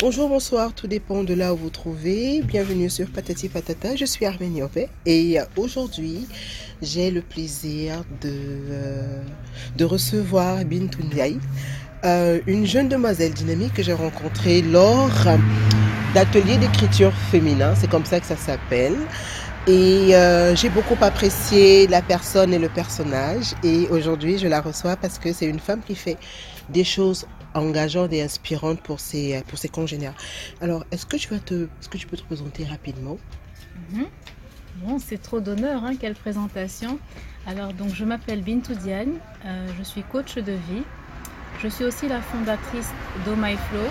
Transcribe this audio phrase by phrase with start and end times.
[0.00, 2.40] Bonjour, bonsoir, tout dépend de là où vous trouvez.
[2.40, 6.26] Bienvenue sur Patati Patata, je suis Niové et aujourd'hui
[6.80, 9.22] j'ai le plaisir de, euh,
[9.76, 11.38] de recevoir Bintou Ndiaye,
[12.06, 15.10] euh, une jeune demoiselle dynamique que j'ai rencontrée lors
[16.14, 18.96] d'ateliers d'écriture féminin, c'est comme ça que ça s'appelle.
[19.66, 23.54] Et euh, j'ai beaucoup apprécié la personne et le personnage.
[23.62, 26.16] Et aujourd'hui, je la reçois parce que c'est une femme qui fait
[26.70, 30.14] des choses engageantes et inspirantes pour ses, pour congénères.
[30.60, 33.18] Alors, est-ce que, tu vas te, est-ce que tu peux te présenter rapidement?
[33.92, 34.06] Mhm.
[34.98, 36.98] C'est trop d'honneur, hein, quelle présentation.
[37.46, 39.14] Alors, donc, je m'appelle Bintou Diagne,
[39.44, 40.82] euh, je suis coach de vie.
[41.62, 42.90] Je suis aussi la fondatrice
[43.26, 43.86] d'O My Flow.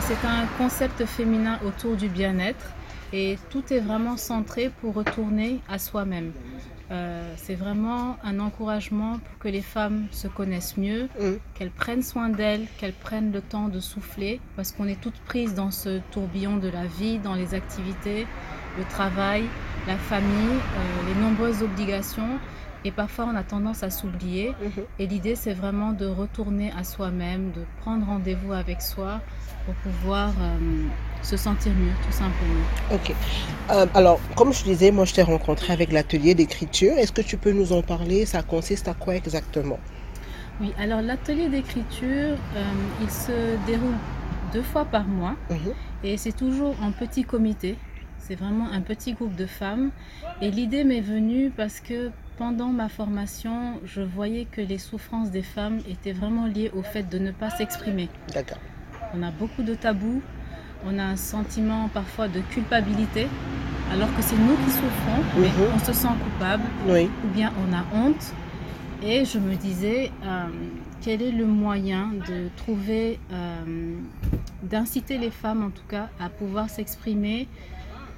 [0.00, 2.72] C'est un concept féminin autour du bien-être
[3.12, 6.32] et tout est vraiment centré pour retourner à soi-même.
[6.92, 11.32] Euh, c'est vraiment un encouragement pour que les femmes se connaissent mieux, Mm.
[11.54, 15.54] qu'elles prennent soin d'elles, qu'elles prennent le temps de souffler, parce qu'on est toutes prises
[15.54, 18.26] dans ce tourbillon de la vie, dans les activités,
[18.78, 19.44] le travail,
[19.88, 20.28] la famille,
[20.76, 22.38] euh, les nombreuses obligations.
[22.86, 24.50] Et parfois, on a tendance à s'oublier.
[24.62, 24.84] Mhm.
[25.00, 29.20] Et l'idée, c'est vraiment de retourner à soi-même, de prendre rendez-vous avec soi
[29.64, 30.56] pour pouvoir euh,
[31.20, 32.64] se sentir mieux, tout simplement.
[32.92, 33.12] Ok.
[33.72, 36.92] Euh, alors, comme je disais, moi je t'ai rencontré avec l'atelier d'écriture.
[36.96, 38.24] Est-ce que tu peux nous en parler?
[38.24, 39.80] Ça consiste à quoi exactement?
[40.60, 42.62] Oui, alors l'atelier d'écriture, euh,
[43.02, 43.96] il se déroule
[44.52, 45.34] deux fois par mois.
[45.50, 45.72] Mhm.
[46.04, 47.76] Et c'est toujours en petit comité.
[48.20, 49.90] C'est vraiment un petit groupe de femmes.
[50.40, 55.42] Et l'idée m'est venue parce que pendant ma formation, je voyais que les souffrances des
[55.42, 58.08] femmes étaient vraiment liées au fait de ne pas s'exprimer.
[58.34, 58.58] D'accord.
[59.14, 60.22] On a beaucoup de tabous.
[60.86, 63.26] On a un sentiment parfois de culpabilité,
[63.92, 65.74] alors que c'est nous qui souffrons, mais Mhm.
[65.74, 67.08] on se sent coupable Oui.
[67.24, 68.32] ou bien on a honte.
[69.02, 70.44] Et je me disais, euh,
[71.02, 73.94] quel est le moyen de trouver, euh,
[74.62, 77.48] d'inciter les femmes en tout cas à pouvoir s'exprimer,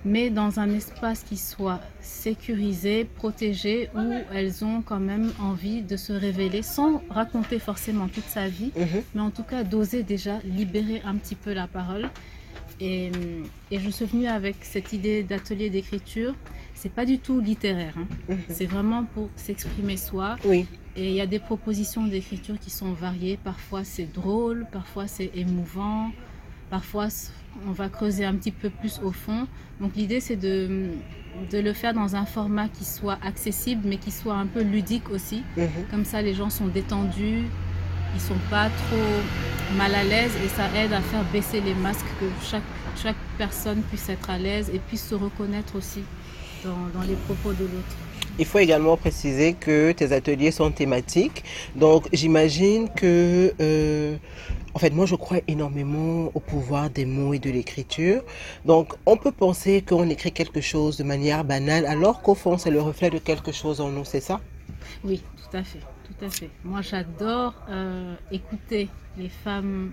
[0.05, 5.97] mais dans un espace qui soit sécurisé, protégé, où elles ont quand même envie de
[5.97, 9.03] se révéler sans raconter forcément toute sa vie, Mhm.
[9.15, 12.09] mais en tout cas d'oser déjà libérer un petit peu la parole.
[12.81, 13.11] Et,
[13.73, 16.35] et je suis venue avec cette idée d'atelier d'écriture.
[16.75, 18.07] C'est pas du tout littéraire, hein.
[18.29, 18.39] Mhm.
[18.51, 20.37] c'est vraiment pour s'exprimer soi.
[20.45, 20.65] Oui.
[20.95, 23.37] Et il y a des propositions d'écriture qui sont variées.
[23.43, 26.11] Parfois c'est drôle, parfois c'est émouvant,
[26.71, 27.09] parfois
[27.67, 29.47] on va creuser un petit peu plus au fond.
[29.81, 30.91] Donc l'idée c'est de,
[31.51, 35.11] de le faire dans un format qui soit accessible mais qui soit un peu ludique
[35.11, 35.43] aussi.
[35.57, 35.69] Mhm.
[35.91, 37.45] Comme ça, les gens sont détendus,
[38.15, 42.07] ils sont pas trop mal à l'aise et ça aide à faire baisser les masques,
[42.21, 42.63] que chaque,
[42.97, 46.03] chaque personne puisse être à l'aise et puisse se reconnaître aussi
[46.65, 47.97] dans, dans les propos de l'autre.
[48.39, 51.43] Il faut également préciser que tes ateliers sont thématiques.
[51.75, 54.17] Donc, j'imagine que, euh,
[54.75, 58.23] en fait, moi, je crois énormément au pouvoir des mots et de l'écriture.
[58.65, 62.71] Donc, on peut penser qu'on écrit quelque chose de manière banale, alors qu'au fond, c'est
[62.71, 64.41] le reflet de quelque chose en nous, c'est ça?
[65.05, 66.51] Oui, tout à fait, tout à fait.
[66.65, 69.93] Moi, j'adore euh, écouter les femmes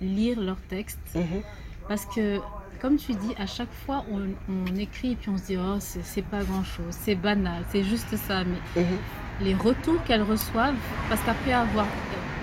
[0.00, 1.42] lire leurs textes Mhm.
[1.88, 2.40] parce que,
[2.80, 4.20] comme tu dis, à chaque fois, on,
[4.52, 7.84] on écrit et puis on se dit, oh, c'est c'est pas grand-chose, c'est banal, c'est
[7.84, 8.42] juste ça.
[8.44, 8.98] Mais Mhm.
[9.40, 10.74] les retours qu'elles reçoivent,
[11.08, 11.86] parce qu'après avoir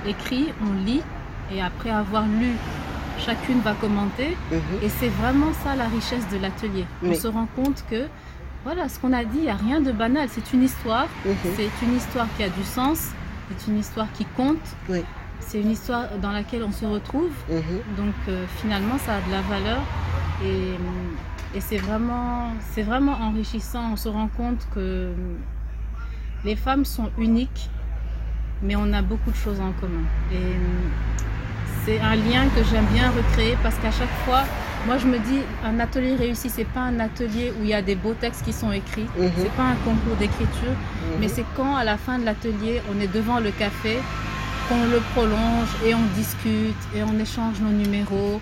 [0.07, 1.01] écrit, on lit,
[1.53, 2.53] et après avoir lu,
[3.19, 4.59] chacune va commenter, Mhm.
[4.83, 6.85] et c'est vraiment ça la richesse de l'atelier.
[7.03, 8.07] On se rend compte que,
[8.63, 11.35] voilà, ce qu'on a dit, il n'y a rien de banal, c'est une histoire, Mhm.
[11.55, 13.09] c'est une histoire qui a du sens,
[13.49, 15.03] c'est une histoire qui compte, Oui.
[15.39, 17.61] c'est une histoire dans laquelle on se retrouve, Mhm.
[17.97, 19.81] donc euh, finalement ça a de la valeur,
[20.43, 20.75] et,
[21.57, 25.11] et c'est vraiment, c'est vraiment enrichissant, on se rend compte que
[26.43, 27.69] les femmes sont uniques,
[28.63, 30.05] mais on a beaucoup de choses en commun.
[30.31, 30.49] Et euh,
[31.85, 34.43] c'est un lien que j'aime bien recréer parce qu'à chaque fois,
[34.87, 37.81] moi je me dis, un atelier réussi, c'est pas un atelier où il y a
[37.81, 39.31] des beaux textes qui sont écrits, Mhm.
[39.37, 41.19] c'est pas un concours d'écriture, Mhm.
[41.19, 43.97] mais c'est quand à la fin de l'atelier, on est devant le café,
[44.69, 48.39] qu'on le prolonge et on discute et on échange nos numéros.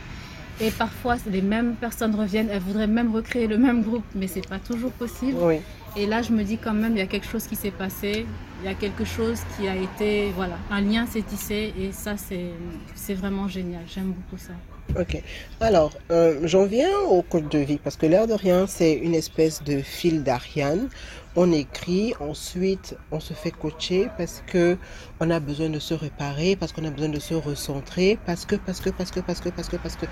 [0.62, 4.46] Et parfois, les mêmes personnes reviennent, elles voudraient même recréer le même groupe, mais c'est
[4.48, 5.38] pas toujours possible.
[5.42, 5.60] Oui.
[5.96, 8.26] Et là, je me dis quand même, il y a quelque chose qui s'est passé,
[8.62, 12.16] il y a quelque chose qui a été, voilà, un lien s'est tissé, et ça,
[12.18, 13.82] c'est vraiment génial.
[13.88, 14.54] J'aime beaucoup ça.
[14.98, 15.22] Ok.
[15.62, 19.14] Alors, euh, j'en viens au coach de vie parce que l'air de rien, c'est une
[19.14, 20.90] espèce de fil d'Ariane.
[21.36, 24.78] On écrit, ensuite on se fait coacher parce que
[25.20, 28.56] on a besoin de se réparer, parce qu'on a besoin de se recentrer, parce que,
[28.56, 30.08] parce que, parce que, parce que, parce que, parce que.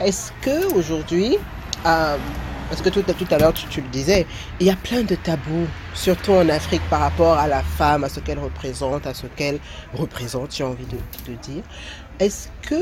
[0.00, 1.38] Est-ce que aujourd'hui,
[1.86, 2.16] euh,
[2.68, 4.26] parce que tout, tout à l'heure tu, le disais,
[4.60, 8.08] il y a plein de tabous, surtout en Afrique par rapport à la femme, à
[8.08, 9.58] ce qu'elle représente, à ce qu'elle
[9.94, 10.96] représente, j'ai envie de,
[11.42, 11.62] dire.
[12.18, 12.74] Est-ce que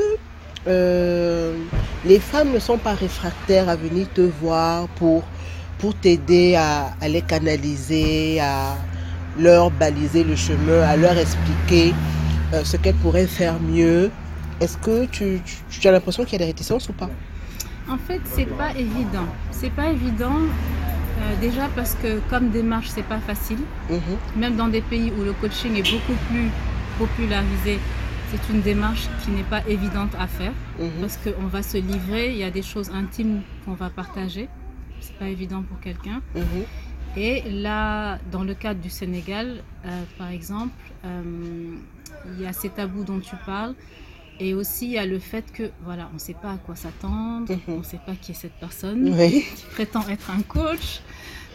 [0.67, 1.65] euh,
[2.05, 5.23] les femmes ne sont pas réfractaires à venir te voir pour,
[5.79, 8.77] pour t'aider à, les canaliser, à
[9.37, 11.95] leur baliser le chemin, à leur expliquer
[12.55, 14.11] euh, ce qu'elles pourraient faire mieux?
[14.61, 17.11] Est-ce que tu- tu as l'impression qu'il y a des réticences ou pas?
[17.89, 19.27] En fait, c'est pas évident.
[19.51, 23.59] C'est pas évident euh, déjà parce que comme démarche, c'est pas facile.
[23.91, 24.01] Mhm,
[24.37, 26.49] Même dans des pays où le coaching est beaucoup plus
[26.99, 27.79] popularisé,
[28.31, 32.31] c'est une démarche qui n'est pas évidente à faire mhm, parce qu'on va se livrer.
[32.31, 34.49] Il y a des choses intimes qu'on va partager.
[35.01, 36.23] C'est pas évident pour quelqu'un.
[36.35, 36.65] mhm,
[37.17, 40.73] Et là, dans le cadre du Sénégal, euh, par exemple,
[41.05, 41.23] euh,
[42.33, 43.75] il y a ces tabous dont tu parles.
[44.41, 46.75] Et aussi, il y a le fait que, voilà, on ne sait pas à quoi
[46.75, 47.59] s'attendre, Mhm.
[47.69, 49.45] on ne sait pas qui est cette personne Oui.
[49.55, 51.01] qui prétend être un coach.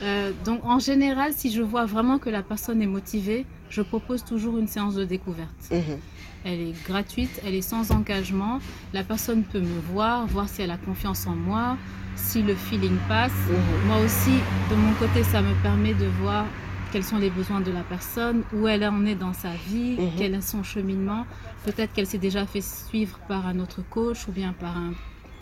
[0.01, 4.23] Euh, donc, en général, si je vois vraiment que la personne est motivée, je propose
[4.23, 5.69] toujours une séance de découverte.
[5.71, 5.97] mhm,
[6.45, 8.59] Elle est gratuite, elle est sans engagement.
[8.93, 11.75] La personne peut me voir, voir si elle a confiance en moi,
[12.15, 13.33] si le feeling passe.
[13.49, 14.35] mhm, Moi aussi,
[14.71, 16.45] de mon côté, ça me permet de voir
[16.91, 20.11] quels sont les besoins de la personne, où elle en est dans sa vie, Mhm.
[20.17, 21.25] quel est son cheminement.
[21.65, 24.93] Peut-être qu'elle s'est déjà fait suivre par un autre coach ou bien par un,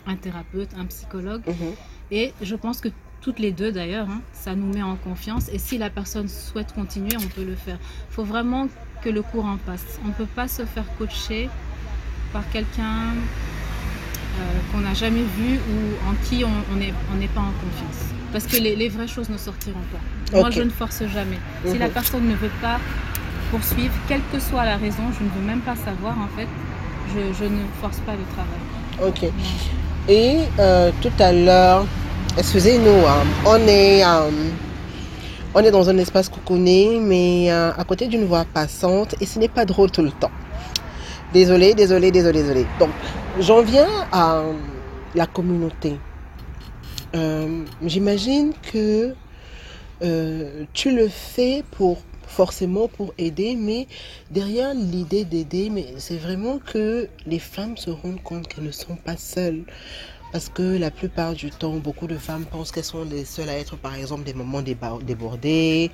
[0.06, 1.42] un thérapeute, un psychologue.
[1.46, 1.72] mhm.
[2.10, 2.88] Et je pense que
[3.20, 5.48] toutes les deux d'ailleurs, hein, ça nous met en confiance.
[5.52, 7.78] Et si la personne souhaite continuer, on peut le faire.
[8.10, 8.68] Il faut vraiment
[9.02, 9.98] que le courant passe.
[10.04, 11.48] On ne peut pas se faire coacher
[12.32, 13.12] par quelqu'un
[14.40, 17.52] euh, qu'on n'a jamais vu ou en qui on on n'est on n'est pas en
[17.64, 18.12] confiance.
[18.32, 20.36] Parce que les, les vraies choses ne sortiront pas.
[20.38, 21.38] Moi, je ne force jamais.
[21.66, 21.92] Si la Mhm.
[21.92, 22.78] personne ne veut pas
[23.50, 26.46] poursuivre, quelle que soit la raison, je ne veux même pas savoir en fait.
[27.14, 29.08] Je, je ne force pas le travail.
[29.08, 29.22] Ok.
[29.22, 30.14] Non.
[30.14, 31.86] Et euh, tout à l'heure,
[32.36, 34.30] excusez-nous, hein, on est, euh,
[35.54, 39.38] on est dans un espace cocooné, mais euh, à côté d'une voie passante, et ce
[39.38, 40.30] n'est pas drôle tout le temps.
[41.32, 42.66] Désolé, désolé, désolé, désolé.
[42.78, 42.90] Donc,
[43.40, 44.42] j'en viens à
[45.14, 45.98] la communauté.
[47.14, 49.14] Euh, J'imagine que
[50.02, 53.86] euh, tu le fais pour forcément pour aider, mais
[54.30, 58.96] derrière l'idée d'aider, mais c'est vraiment que les femmes se rendent compte qu'elles ne sont
[58.96, 59.64] pas seules.
[60.30, 63.58] Parce que la plupart du temps, beaucoup de femmes pensent qu'elles sont les seules à
[63.58, 65.90] être, par exemple, des mamans débordées,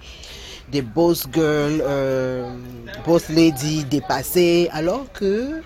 [0.72, 2.52] des boss girls, euh,
[3.06, 5.62] boss lady dépassées, alors que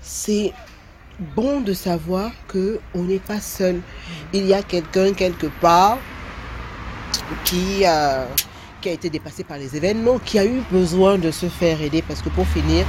[0.00, 0.52] c'est
[1.18, 3.80] bon de savoir que on n'est pas seul.
[4.32, 5.98] Il y a quelqu'un quelque part
[7.44, 8.26] qui a,
[8.80, 12.02] qui a été dépassé par les événements, qui a eu besoin de se faire aider,
[12.02, 12.84] parce que pour finir,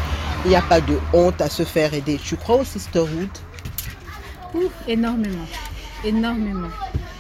[0.46, 2.20] il n'y a pas de honte à se faire aider.
[2.24, 3.30] Tu crois au sisterhood?
[4.54, 5.48] Ouf, énormément,
[6.04, 6.70] énormément.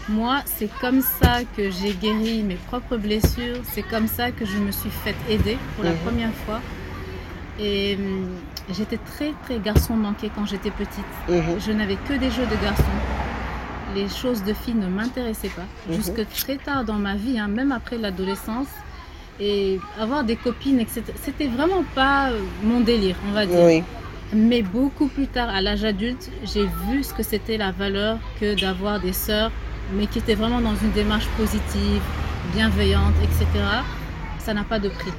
[0.09, 3.57] Moi, c'est comme ça que j'ai guéri mes propres blessures.
[3.73, 5.97] C'est comme ça que je me suis faite aider pour la Mhm.
[6.00, 6.59] première fois.
[7.59, 8.27] Et hum,
[8.71, 11.06] j'étais très, très garçon manqué quand j'étais petite.
[11.30, 12.83] Mhm, Je n'avais que des jeux de garçons.
[13.95, 15.65] Les choses de filles ne m'intéressaient pas.
[15.88, 15.95] Mhm.
[15.95, 18.68] Jusque très tard dans ma vie, hein, même après l'adolescence.
[19.39, 21.04] Et avoir des copines, etc.
[21.21, 23.60] C'était vraiment pas euh, mon délire, on va dire.
[23.63, 23.83] Oui.
[24.31, 28.60] Mais beaucoup plus tard, à l'âge adulte, j'ai vu ce que c'était la valeur que
[28.60, 29.51] d'avoir des sœurs,
[29.95, 32.01] mais qui étaient vraiment dans une démarche positive,
[32.54, 33.45] bienveillante, etc.
[34.39, 35.12] Ça n'a pas de prix.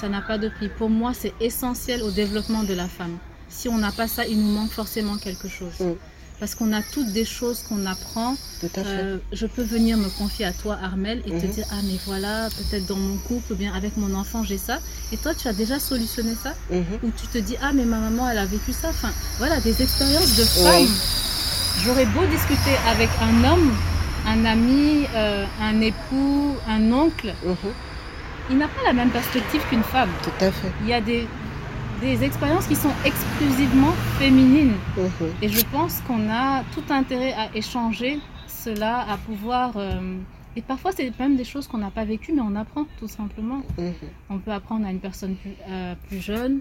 [0.00, 0.68] Ça n'a pas de prix.
[0.68, 3.18] Pour moi, c'est essentiel au développement de la femme.
[3.48, 5.78] Si on n'a pas ça, il nous manque forcément quelque chose.
[5.80, 5.92] Mm.
[6.40, 8.36] Parce qu'on a toutes des choses qu'on apprend.
[8.60, 8.90] Tout à fait.
[8.90, 11.52] Euh, je peux venir me confier à toi, Armel, et te Mhm.
[11.52, 14.78] dire Ah, mais voilà, peut-être dans mon couple, ou bien avec mon enfant, j'ai ça.
[15.10, 16.54] Et toi, tu as déjà solutionné ça?
[16.70, 16.84] Mhm.
[17.02, 19.82] où tu te dis ah mais ma maman elle a vécu ça enfin voilà des
[19.82, 20.90] expériences de femme Oui.
[21.84, 23.72] j'aurais beau discuter avec un homme
[24.26, 27.56] un ami euh, un époux un oncle Mhm.
[28.50, 30.72] Il n'a pas la même perspective qu'une femme Tout à fait.
[30.82, 31.26] il y a des
[32.00, 35.28] des expériences qui sont exclusivement féminines Mhm.
[35.42, 40.16] et je pense qu'on a tout intérêt à échanger cela à pouvoir euh,
[40.54, 43.62] et parfois c'est même des choses qu'on n'a pas vécues mais on apprend tout simplement
[43.76, 43.92] Mhm.
[44.30, 46.60] on peut apprendre à une personne plus, euh, plus jeune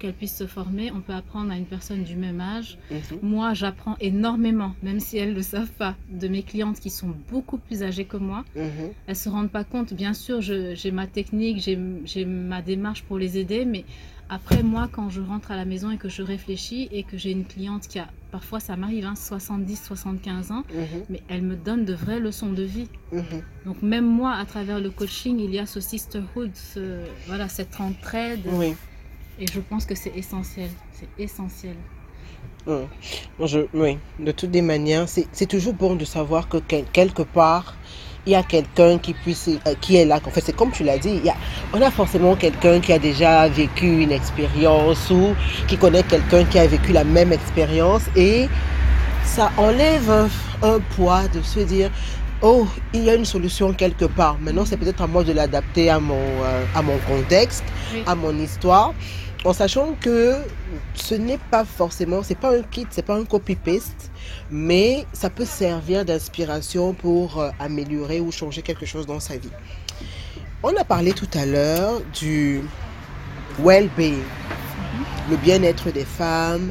[0.00, 0.90] qu'elle puisse se former.
[0.90, 2.78] On peut apprendre à une personne du même âge.
[2.90, 3.18] Mhm.
[3.22, 7.14] Moi, j'apprends énormément, même si elles ne le savent pas, de mes clientes qui sont
[7.30, 8.44] beaucoup plus âgées que moi.
[8.56, 8.90] Mhm.
[9.06, 9.94] Elles se rendent pas compte.
[9.94, 13.84] Bien sûr, j'ai ma technique, j'ai ma démarche pour les aider, mais
[14.28, 17.32] après, moi, quand je rentre à la maison et que je réfléchis et que j'ai
[17.32, 20.84] une cliente qui a, parfois ça m'arrive, hein, 70, 75 ans, Mhm.
[21.10, 22.88] mais elle me donne de vraies leçons de vie.
[23.66, 27.80] Donc même moi, à travers le coaching, il y a ce sisterhood, ce- voilà, cette
[27.80, 28.40] entraide.
[28.52, 28.74] Oui.
[29.40, 30.68] Et je pense que c'est essentiel.
[30.92, 31.76] C'est essentiel.
[32.66, 32.86] Moi,
[33.46, 33.98] je, oui.
[34.18, 37.74] De toutes les manières, c'est c'est toujours bon de savoir que quel- quelque part,
[38.26, 40.20] il y a quelqu'un qui puisse, euh, qui est là.
[40.26, 41.36] En fait, c'est comme tu l'as dit, il y a,
[41.72, 45.34] on a forcément quelqu'un qui a déjà vécu une expérience ou
[45.68, 48.46] qui connaît quelqu'un qui a vécu la même expérience et
[49.24, 50.28] ça enlève un,
[50.62, 51.90] un poids de se dire
[52.42, 54.36] oh, il y a une solution quelque part.
[54.40, 58.02] Maintenant, c'est peut-être à moi de l'adapter à mon, euh, à mon contexte, Oui.
[58.06, 58.92] à mon histoire,
[59.44, 60.36] en sachant que
[60.94, 64.10] ce n'est pas forcément, c'est pas un kit, c'est pas un copy-paste,
[64.50, 69.50] mais ça peut servir d'inspiration pour euh, améliorer ou changer quelque chose dans sa vie.
[70.62, 72.60] On a parlé tout à l'heure du
[73.58, 74.20] well-being,
[75.30, 76.70] le bien-être des femmes,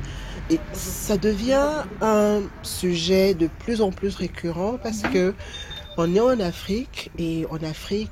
[0.51, 5.33] et ça devient un sujet de plus en plus récurrent parce que
[5.97, 8.09] on est en Afrique et en Afrique,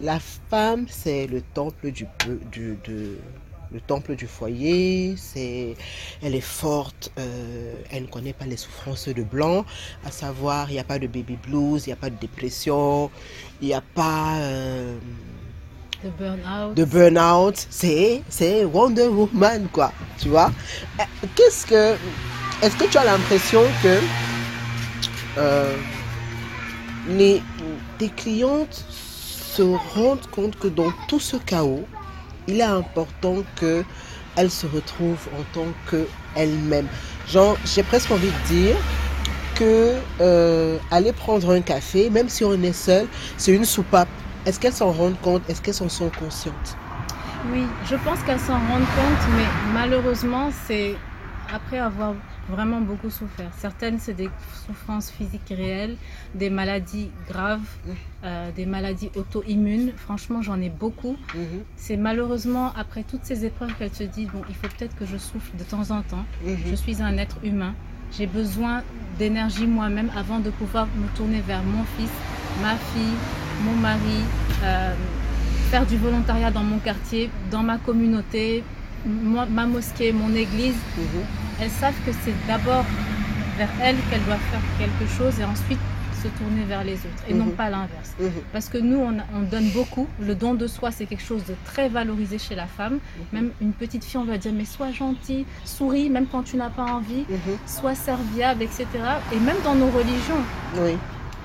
[0.00, 0.18] la
[0.50, 2.06] femme c'est le temple du,
[2.52, 3.18] du de,
[3.72, 5.14] le temple du foyer.
[5.16, 5.74] C'est,
[6.22, 7.10] elle est forte.
[7.18, 9.64] euh, elle ne connaît pas les souffrances de blanc.
[10.04, 13.10] À savoir, il n'y a pas de baby blues, il n'y a pas de dépression,
[13.60, 14.96] il n'y a pas euh,
[16.02, 16.74] De burn-out.
[16.76, 17.66] de burn-out.
[17.70, 19.92] C'est, c'est Wonder Woman, quoi.
[20.18, 20.50] Tu vois?
[21.00, 21.04] Euh,
[21.36, 21.94] Qu'est-ce que.
[22.62, 23.98] Est-ce que tu as l'impression que
[25.36, 25.76] euh,
[27.06, 27.40] les,
[27.98, 28.84] tes clientes
[29.58, 29.62] se
[29.94, 31.84] rendent compte que dans tout ce chaos,
[32.46, 33.82] il est important que
[34.36, 36.86] elles se retrouvent en tant qu'elles-mêmes.
[37.26, 38.76] Genre, j'ai presque envie de dire
[39.56, 44.06] que euh, aller prendre un café, même si on est seul, c'est une soupape.
[44.46, 45.42] Est-ce qu'elles s'en rendent compte?
[45.50, 46.76] Est-ce qu'elles en sont conscientes?
[47.52, 50.94] Oui, je pense qu'elles s'en rendent compte, mais malheureusement, c'est
[51.52, 52.14] après avoir
[52.48, 53.50] vraiment beaucoup souffert.
[53.58, 54.30] Certaines, c'est des
[54.66, 55.96] souffrances physiques réelles,
[56.34, 57.60] des maladies graves,
[58.24, 59.92] euh, des maladies auto-immunes.
[59.96, 61.16] Franchement, j'en ai beaucoup.
[61.34, 65.06] Mhm, C'est malheureusement après toutes ces épreuves qu'elles se disent, bon, il faut peut-être que
[65.06, 66.24] je souffle de temps en temps.
[66.44, 66.56] mhm.
[66.70, 67.74] Je suis un être humain.
[68.16, 68.82] J'ai besoin
[69.18, 72.10] d'énergie moi-même avant de pouvoir me tourner vers mon fils,
[72.62, 73.16] ma fille,
[73.64, 74.20] mon mari,
[74.64, 74.94] euh,
[75.70, 78.64] faire du volontariat dans mon quartier, dans ma communauté,
[79.08, 80.74] moi- ma mosquée, mon église.
[80.96, 81.22] Mhm.
[81.60, 82.84] Elles savent que c'est d'abord
[83.56, 85.80] vers elles qu'elles doivent faire quelque chose et ensuite
[86.22, 87.52] se tourner vers les autres et non Mhm.
[87.52, 88.12] pas l'inverse.
[88.20, 88.30] Mhm.
[88.52, 90.08] Parce que nous, on, on donne beaucoup.
[90.20, 92.98] Le don de soi, c'est quelque chose de très valorisé chez la femme.
[93.32, 96.70] Même une petite fille, on va dire, mais sois gentille, souris, même quand tu n'as
[96.70, 97.24] pas envie,
[97.66, 98.86] sois serviable, etc.
[99.32, 100.42] Et même dans nos religions,
[100.80, 100.96] Oui.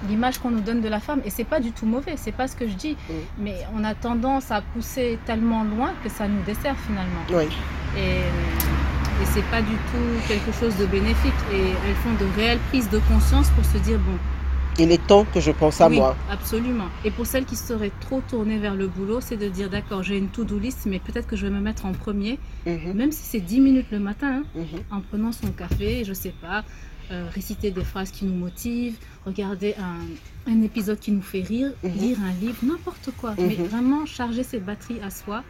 [0.07, 2.47] L'image qu'on nous donne de la femme, et c'est pas du tout mauvais, c'est pas
[2.47, 3.13] ce que je dis, Mm.
[3.39, 7.23] mais on a tendance à pousser tellement loin que ça nous dessert finalement.
[7.31, 7.45] Oui.
[7.97, 11.33] Et, et c'est pas du tout quelque chose de bénéfique.
[11.53, 14.17] Et elles font de réelles prises de conscience pour se dire, bon,
[14.79, 16.15] Il est temps que je pense à oui, moi.
[16.31, 16.87] absolument.
[17.05, 20.17] Et pour celles qui seraient trop tournées vers le boulot, c'est de dire d'accord, j'ai
[20.17, 22.93] une to-do list, mais peut-être que je vais me mettre en premier, Mhm.
[22.95, 24.65] même si c'est 10 minutes le matin, hein, Mhm.
[24.97, 26.63] en prenant son café, je sais pas,
[27.11, 31.71] euh, réciter des phrases qui nous motivent, regarder un, un épisode qui nous fait rire,
[31.83, 31.91] Mhm.
[31.91, 33.35] lire un livre, n'importe quoi.
[33.37, 33.65] Mais Mhm.
[33.67, 35.43] vraiment charger ses batteries à soi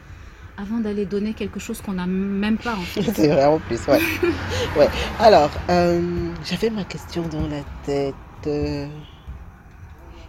[0.57, 3.01] avant d'aller donner quelque chose qu'on n'a même pas en fait.
[3.15, 3.99] C'est vrai en plus, ouais.
[4.77, 4.89] ouais.
[5.19, 8.13] Alors, euh, j'avais ma question dans la tête.
[8.47, 8.87] euh,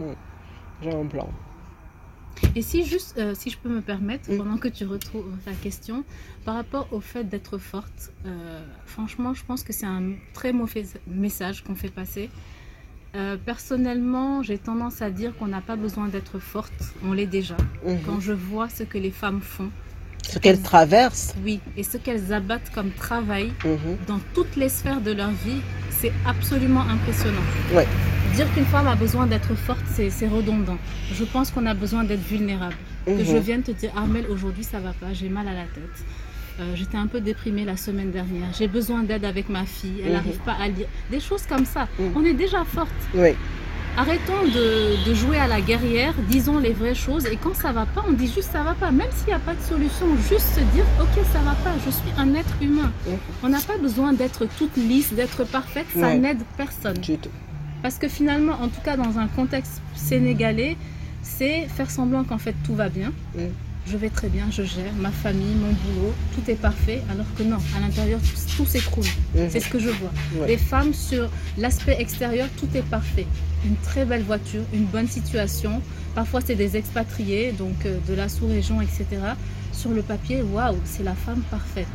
[0.00, 0.12] hmm,
[0.82, 1.28] J'ai un blanc.
[2.56, 4.38] Et si juste, euh, si je peux me permettre, Mm.
[4.38, 6.04] pendant que tu retrouves ta question,
[6.44, 10.84] par rapport au fait d'être forte, euh, franchement, je pense que c'est un très mauvais
[11.06, 12.30] message qu'on fait passer.
[13.14, 17.56] Euh, personnellement, j'ai tendance à dire qu'on n'a pas besoin d'être forte, on l'est déjà.
[17.86, 17.98] Mhm.
[18.06, 19.70] Quand je vois ce que les femmes font,
[20.30, 21.34] Ce qu'elle traverse.
[21.44, 23.96] oui, et ce qu'elles abattent comme travail Mhm.
[24.06, 27.42] dans toutes les sphères de leur vie, c'est absolument impressionnant.
[27.72, 27.86] Ouais.
[28.34, 30.78] Dire qu'une femme a besoin d'être forte, c'est redondant.
[31.12, 32.74] Je pense qu'on a besoin d'être vulnérable.
[33.06, 33.24] Que Mhm.
[33.24, 36.04] je vienne te dire, Armel, aujourd'hui ça va pas, j'ai mal à la tête.
[36.60, 38.48] Euh, J'étais un peu déprimée la semaine dernière.
[38.56, 39.98] J'ai besoin d'aide avec ma fille.
[40.02, 40.12] Elle Mhm.
[40.14, 40.86] n'arrive pas à lire.
[41.10, 41.86] Des choses comme ça.
[41.98, 42.12] Mhm.
[42.16, 42.90] On est déjà forte.
[43.14, 43.30] Oui.
[43.96, 46.14] Arrêtons de, de jouer à la guerrière.
[46.28, 47.26] Disons les vraies choses.
[47.26, 48.90] Et quand ça va pas, on dit juste ça va pas.
[48.90, 51.70] Même s'il n'y a pas de solution, juste se dire, ok, ça va pas.
[51.84, 52.90] Je suis un être humain.
[53.44, 55.86] On n'a pas besoin d'être toute lisse, d'être parfaite.
[55.94, 56.18] Ça Ouais.
[56.18, 56.98] n'aide personne.
[56.98, 57.30] Du tout.
[57.82, 60.76] Parce que finalement, en tout cas dans un contexte sénégalais,
[61.22, 63.12] c'est faire semblant qu'en fait tout va bien.
[63.36, 63.40] Mm.
[63.86, 67.42] Je vais très bien, je gère ma famille, mon boulot, tout est parfait, alors que
[67.42, 69.04] non, à l'intérieur tout, tout s'écroule.
[69.34, 69.48] Mhm.
[69.50, 70.10] C'est ce que je vois.
[70.36, 70.48] Ouais.
[70.48, 73.26] Les femmes sur l'aspect extérieur, tout est parfait.
[73.66, 75.82] Une très belle voiture, une bonne situation.
[76.14, 79.06] Parfois c'est des expatriés, donc euh, de la sous-région, etc.
[79.72, 81.86] Sur le papier, waouh, c'est la femme parfaite.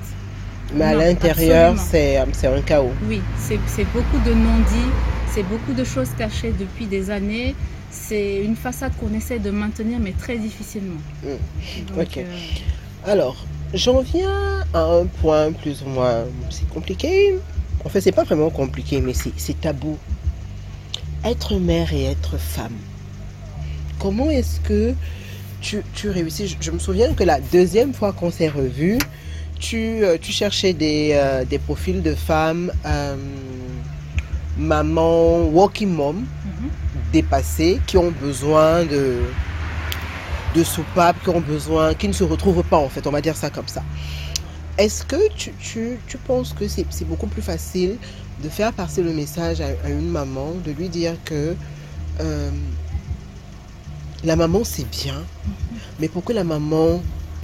[0.76, 2.92] Mais à l'intérieur, c'est euh, c'est un chaos.
[3.08, 4.92] Oui, c'est c'est beaucoup de non-dits,
[5.32, 7.56] c'est beaucoup de choses cachées depuis des années.
[7.92, 11.00] C'est une façade qu'on essaie de maintenir, mais très difficilement.
[11.24, 11.86] Mm.
[11.88, 12.18] Donc, Ok.
[12.18, 12.24] euh,
[13.06, 16.26] Alors, j'en viens à un point plus ou moins.
[16.50, 17.36] C'est compliqué.
[17.84, 19.98] En fait, c'est pas vraiment compliqué, mais c'est tabou.
[21.24, 22.76] Être mère et être femme.
[24.00, 24.94] Comment est-ce que
[25.62, 26.48] tu, tu réussis?
[26.48, 29.00] Je, je me souviens que la deuxième fois qu'on s'est revus,
[29.60, 33.16] tu, euh, tu cherchais des, euh, des profils de femmes, euh,
[34.58, 36.26] maman, walking mom,
[37.12, 39.20] Dépassées, qui ont besoin de,
[40.56, 43.36] de soupapes, qui ont besoin, qui ne se retrouvent pas en fait, on va dire
[43.36, 43.84] ça comme ça.
[44.78, 47.98] Est-ce que tu, tu, tu penses que c'est c'est beaucoup plus facile
[48.44, 51.56] de faire passer le message à, à une maman, de lui dire que
[52.22, 52.52] euh,
[54.24, 55.26] la maman c'est bien,
[56.00, 57.02] mais pour que la maman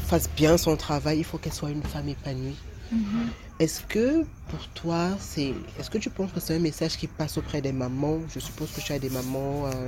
[0.08, 2.56] fasse bien son travail, il faut qu'elle soit une femme épanouie?
[2.92, 3.32] Mhm.
[3.58, 7.38] Est-ce que pour toi, c'est, est-ce que tu penses que c'est un message qui passe
[7.38, 8.20] auprès des mamans?
[8.34, 9.88] Je suppose que tu as des mamans euh,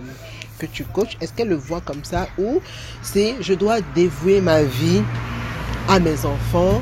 [0.58, 1.18] que tu coaches.
[1.20, 2.62] Est-ce qu'elles le voient comme ça ou
[3.02, 5.02] c'est je dois dévouer ma vie
[5.90, 6.82] à mes enfants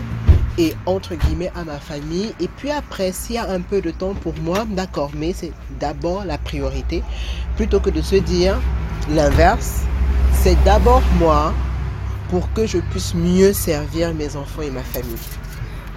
[0.60, 2.36] et entre guillemets à ma famille?
[2.40, 5.54] Et puis après s'il y a un peu de temps pour moi, d'accord, mais c'est
[5.80, 7.02] d'abord la priorité
[7.56, 8.62] plutôt que de se dire
[9.10, 9.82] l'inverse.
[10.44, 11.52] C'est d'abord moi
[12.30, 15.18] pour que je puisse mieux servir mes enfants et ma famille.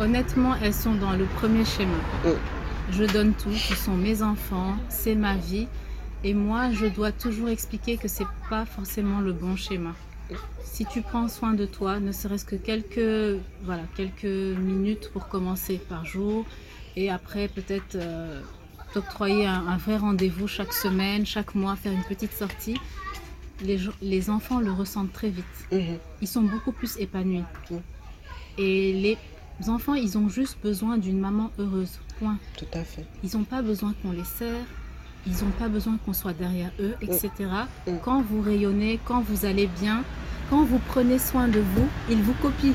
[0.00, 1.96] Honnêtement, elles sont dans le premier schéma.
[2.24, 2.28] Mm.
[2.92, 5.66] Je donne tout, ce sont mes enfants, c'est ma vie.
[6.24, 9.94] Et moi, je dois toujours expliquer que c'est pas forcément le bon schéma.
[10.62, 15.78] Si tu prends soin de toi, ne serait-ce que quelques, voilà, quelques minutes pour commencer
[15.88, 16.44] par jour,
[16.96, 18.40] et après peut-être euh,
[18.92, 22.78] t'octroyer un, un vrai rendez-vous chaque semaine, chaque mois, faire une petite sortie,
[23.62, 25.98] les, les enfants le ressentent très vite Mhm.
[26.22, 27.44] ils sont beaucoup plus épanouis.
[27.70, 27.76] Mm.
[28.58, 29.18] Et les
[29.66, 31.98] enfants, ils ont juste besoin d'une maman heureuse.
[32.18, 32.38] Point.
[32.56, 33.04] Tout à fait.
[33.22, 34.64] Ils n'ont pas besoin qu'on les serre,
[35.26, 37.30] ils n'ont pas besoin qu'on soit derrière eux, etc.
[37.86, 37.92] Mm.
[38.04, 40.02] Quand vous rayonnez, quand vous allez bien,
[40.50, 42.72] quand vous prenez soin de vous, ils vous copient.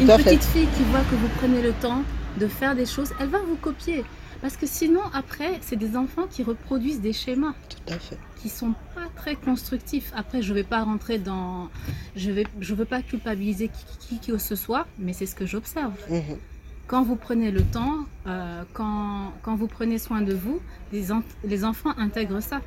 [0.00, 0.24] Une fait.
[0.24, 2.02] petite fille qui voit que vous prenez le temps
[2.38, 4.04] de faire des choses, elle va vous copier.
[4.44, 8.18] Parce que sinon, après, c'est des enfants qui reproduisent des schémas Tout à fait.
[8.36, 10.12] qui sont pas très constructifs.
[10.14, 11.70] Après, je vais pas rentrer dans,
[12.14, 15.34] je vais, je veux pas culpabiliser qui, qui, qui que ce soit, mais c'est ce
[15.34, 15.94] que j'observe.
[16.10, 16.36] Mhm.
[16.88, 20.60] Quand vous prenez le temps, euh, quand, quand vous prenez soin de vous,
[20.92, 22.60] les, en- les enfants intègrent ça.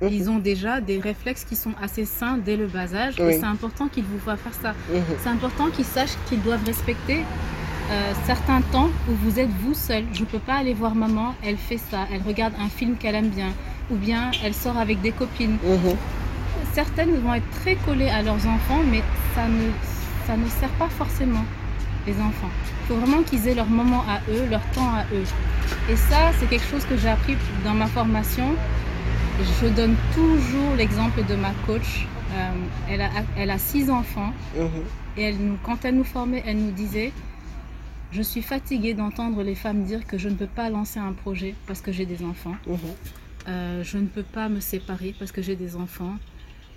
[0.00, 0.08] Mhm.
[0.12, 3.32] Ils ont déjà des réflexes qui sont assez sains dès le bas âge, Oui.
[3.32, 4.74] et c'est important qu'ils vous voient faire ça.
[4.92, 5.02] Mhm.
[5.22, 7.24] C'est important qu'ils sachent qu'ils doivent respecter
[7.90, 10.04] euh, certains temps où vous êtes vous seul.
[10.12, 13.14] Je ne peux pas aller voir maman, elle fait ça, elle regarde un film qu'elle
[13.14, 13.48] aime bien,
[13.90, 15.58] ou bien elle sort avec des copines.
[15.64, 15.96] Mhm.
[16.74, 19.02] Certaines vont être très collées à leurs enfants, mais
[19.34, 19.70] ça ne,
[20.26, 21.44] ça ne sert pas forcément
[22.06, 22.50] les enfants.
[22.84, 25.24] Il faut vraiment qu'ils aient leur moment à eux, leur temps à eux.
[25.90, 28.54] Et ça, c'est quelque chose que j'ai appris dans ma formation.
[29.40, 32.06] Je donne toujours l'exemple de ma coach.
[32.34, 32.50] Euh,
[32.90, 34.32] elle, a, elle a six enfants.
[34.56, 34.68] Mhm.
[35.16, 37.12] Et elle nous, quand elle nous formait, elle nous disait
[38.12, 41.54] Je suis fatiguée d'entendre les femmes dire que je ne peux pas lancer un projet
[41.66, 42.56] parce que j'ai des enfants.
[42.66, 42.78] Mhm.
[43.48, 46.16] Euh, je ne peux pas me séparer parce que j'ai des enfants.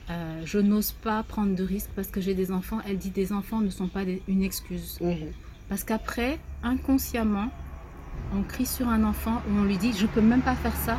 [0.09, 2.79] Euh, je n'ose pas prendre de risques parce que j'ai des enfants.
[2.87, 4.97] Elle dit des enfants ne sont pas des- une excuse.
[5.01, 5.31] Mhm.
[5.69, 7.49] Parce qu'après, inconsciemment,
[8.35, 10.97] on crie sur un enfant ou on lui dit Je peux même pas faire ça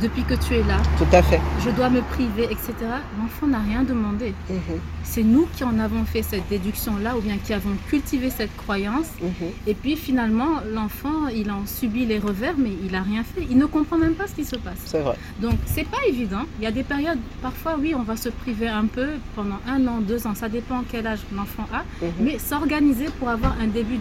[0.00, 0.78] depuis que tu es là.
[0.98, 1.40] Tout à fait.
[1.64, 2.72] Je dois me priver, etc.
[3.18, 4.34] L'enfant n'a rien demandé.
[4.50, 4.80] Mhm.
[5.02, 9.08] C'est nous qui en avons fait cette déduction-là ou bien qui avons cultivé cette croyance.
[9.20, 9.48] Mhm.
[9.66, 13.46] Et puis finalement, l'enfant, il en subit les revers, mais il n'a rien fait.
[13.50, 14.78] Il ne comprend même pas ce qui se passe.
[14.84, 15.16] C'est vrai.
[15.40, 16.44] Donc, c'est pas évident.
[16.58, 19.86] Il y a des périodes, parfois, oui, on va se priver un peu pendant un
[19.86, 21.84] an, deux ans, ça dépend quel âge l'enfant a.
[22.04, 22.12] Mhm.
[22.20, 23.94] Mais s'organiser pour avoir un début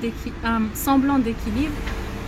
[0.43, 1.71] un semblant d'équilibre,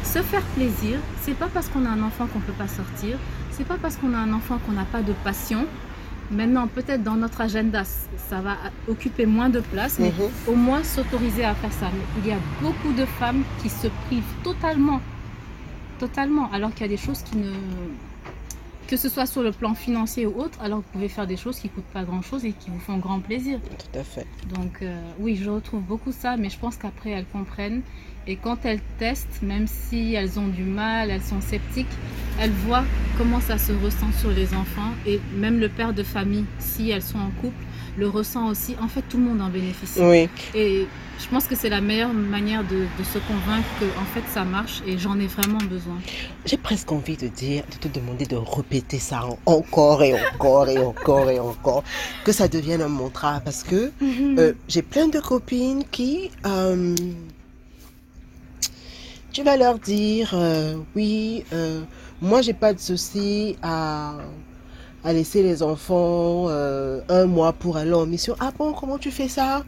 [0.04, 3.18] se faire plaisir, c'est pas parce qu'on a un enfant qu'on peut pas sortir,
[3.58, 5.66] c'est pas parce qu'on a un enfant qu'on n'a pas de passion.
[6.32, 8.56] Maintenant, peut-être dans notre agenda, ça va
[8.88, 10.30] occuper moins de place, mais Mhm.
[10.48, 11.88] au moins s'autoriser à faire ça.
[11.94, 15.02] Mais il y a beaucoup de femmes qui se privent totalement,
[16.00, 17.52] totalement, alors qu'il y a des choses qui ne...
[18.88, 21.38] Que ce soit sur le plan financier ou autre, alors que vous pouvez faire des
[21.38, 23.60] choses qui coûtent pas grand-chose et qui vous font grand plaisir.
[23.80, 24.28] Tout à fait.
[24.54, 27.82] Donc euh, oui, je retrouve beaucoup ça, mais je pense qu'après elles comprennent.
[28.28, 31.86] Et quand elles testent, même si elles ont du mal, elles sont sceptiques,
[32.40, 32.84] elles voient
[33.18, 34.92] comment ça se ressent sur les enfants.
[35.06, 37.64] Et même le père de famille, si elles sont en couple,
[37.98, 38.76] le ressent aussi.
[38.82, 40.00] En fait, tout le monde en bénéficie.
[40.02, 40.28] Oui.
[40.56, 40.88] Et
[41.20, 44.44] je pense que c'est la meilleure manière de, de se convaincre que en fait ça
[44.44, 45.96] marche et j'en ai vraiment besoin.
[46.46, 50.68] J'ai presque envie de dire, de te demander de répéter ça en- encore et encore
[50.68, 51.84] et encore et encore,
[52.26, 56.94] que ça devienne un mantra parce que euh, j'ai plein de copines qui, euh,
[59.36, 61.82] tu vas leur dire, euh, oui, euh,
[62.22, 64.14] moi j'ai pas de souci à,
[65.04, 68.38] à laisser les enfants euh, un mois pour aller en mission.
[68.40, 69.66] Ah bon, comment tu fais ça?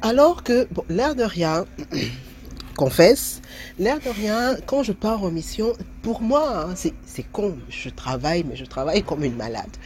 [0.00, 1.66] Alors que, bon, l'air de rien,
[2.78, 3.42] confesse,
[3.78, 8.42] l'air de rien, quand je pars en mission, pour moi, hein, c'est con, je travaille,
[8.48, 9.76] mais je travaille comme une malade.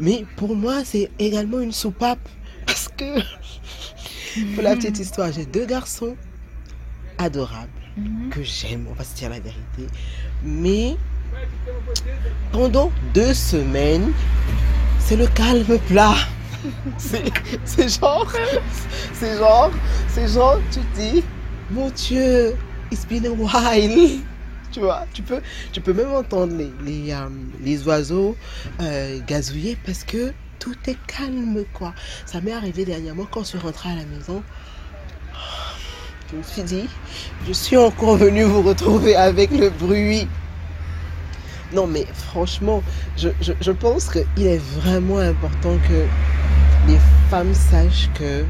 [0.00, 2.28] Mais pour moi, c'est également une soupape
[2.66, 3.20] parce que
[4.56, 6.16] pour la petite histoire, j'ai deux garçons
[7.96, 8.30] Mhm.
[8.30, 9.86] que j'aime, on va se dire la vérité.
[10.42, 10.96] Mais
[12.52, 14.12] pendant deux semaines,
[14.98, 16.14] c'est le calme plat.
[16.98, 17.22] C'est
[17.64, 18.26] c'est genre,
[19.12, 19.70] c'est genre,
[20.08, 21.22] c'est genre, tu te dis,
[21.70, 22.56] mon Dieu,
[22.90, 24.20] it's been a while.
[24.70, 25.40] Tu vois, tu peux,
[25.72, 27.28] tu peux même entendre les, les, euh,
[27.62, 28.36] les oiseaux
[28.82, 31.94] euh, gazouiller parce que tout est calme, quoi.
[32.26, 34.42] Ça m'est arrivé dernièrement quand je suis rentrée à la maison.
[36.30, 36.88] Je me suis dit,
[37.46, 40.28] je suis encore venue vous retrouver avec le bruit.
[41.72, 42.82] Non, mais franchement,
[43.16, 46.04] je pense qu'il est vraiment important que
[46.86, 46.98] les
[47.30, 48.44] femmes sachent que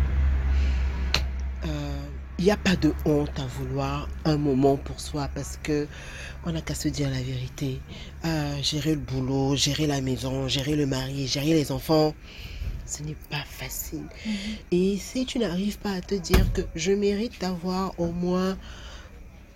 [1.65, 1.99] euh,
[2.39, 5.87] il n'y a pas de honte à vouloir un moment pour soi parce que
[6.47, 7.81] on n'a qu'à se dire la vérité.
[8.25, 12.15] Euh, gérer le boulot, gérer la maison, gérer le mari, gérer les enfants,
[12.89, 14.05] ce n'est pas facile.
[14.27, 14.33] Mhm.
[14.73, 18.57] Et si tu n'arrives pas à te dire que je mérite d'avoir au moins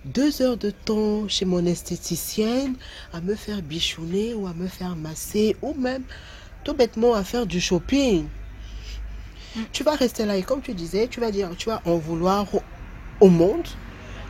[0.04, 2.74] deux heures de temps chez mon esthéticienne
[3.12, 6.02] à me faire bichonner ou à me faire masser ou même
[6.64, 8.26] tout bêtement à faire du shopping.
[9.72, 12.46] Tu vas rester là et comme tu disais, tu vas dire, tu vas en vouloir
[12.54, 12.62] au,
[13.20, 13.66] au monde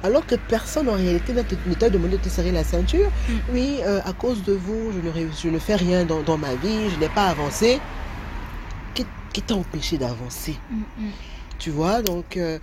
[0.03, 3.09] alors que personne en réalité ne t'a demandé de te serrer la ceinture.
[3.29, 3.33] Mm.
[3.53, 6.37] Oui, euh, à cause de vous, je ne, ré- je ne fais rien dans, dans
[6.37, 7.81] ma vie, je n'ai pas avancé.
[9.33, 11.11] Qui, t'a empêché d'avancer Mhm.
[11.59, 12.59] tu vois, donc, euh,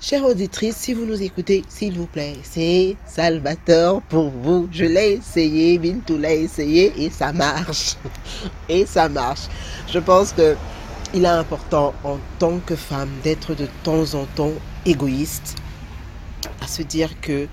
[0.00, 4.68] chère auditrice, si vous nous écoutez, s'il vous plaît, c'est Salvatore pour vous.
[4.72, 7.96] Je l'ai essayé, Bintou l'a essayé et ça marche.
[8.68, 9.48] et ça marche.
[9.88, 10.56] Je pense que
[11.14, 14.52] il est important en tant que femme d'être de temps en temps
[14.86, 15.56] égoïste,
[16.62, 17.48] à se dire que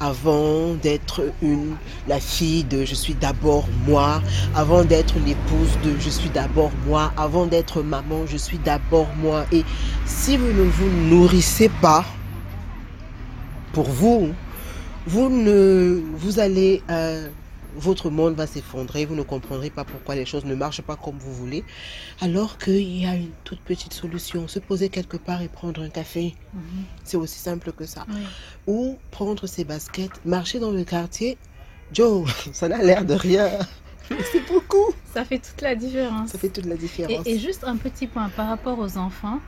[0.00, 4.22] avant d'être une la fille de je suis d'abord moi,
[4.54, 9.44] avant d'être l'épouse de je suis d'abord moi, avant d'être maman, je suis d'abord moi.
[9.52, 9.64] Et
[10.06, 12.04] si vous ne vous nourrissez pas
[13.72, 14.32] pour vous,
[15.06, 17.28] vous ne vous allez euh,
[17.76, 21.18] votre monde va s'effondrer, vous ne comprendrez pas pourquoi les choses ne marchent pas comme
[21.18, 21.64] vous voulez,
[22.20, 25.88] alors qu'il y a une toute petite solution, se poser quelque part et prendre un
[25.88, 26.34] café.
[26.54, 26.60] Mhm.
[27.04, 28.06] C'est aussi simple que ça.
[28.08, 28.20] Oui.
[28.66, 31.38] Ou prendre ses baskets, marcher dans le quartier.
[31.92, 33.50] Joe, ça n'a l'air de rien.
[34.32, 34.94] C'est beaucoup.
[35.12, 36.30] Ça fait toute la différence.
[36.30, 37.26] Ça fait toute la différence.
[37.26, 39.40] Et, et juste un petit point par rapport aux enfants.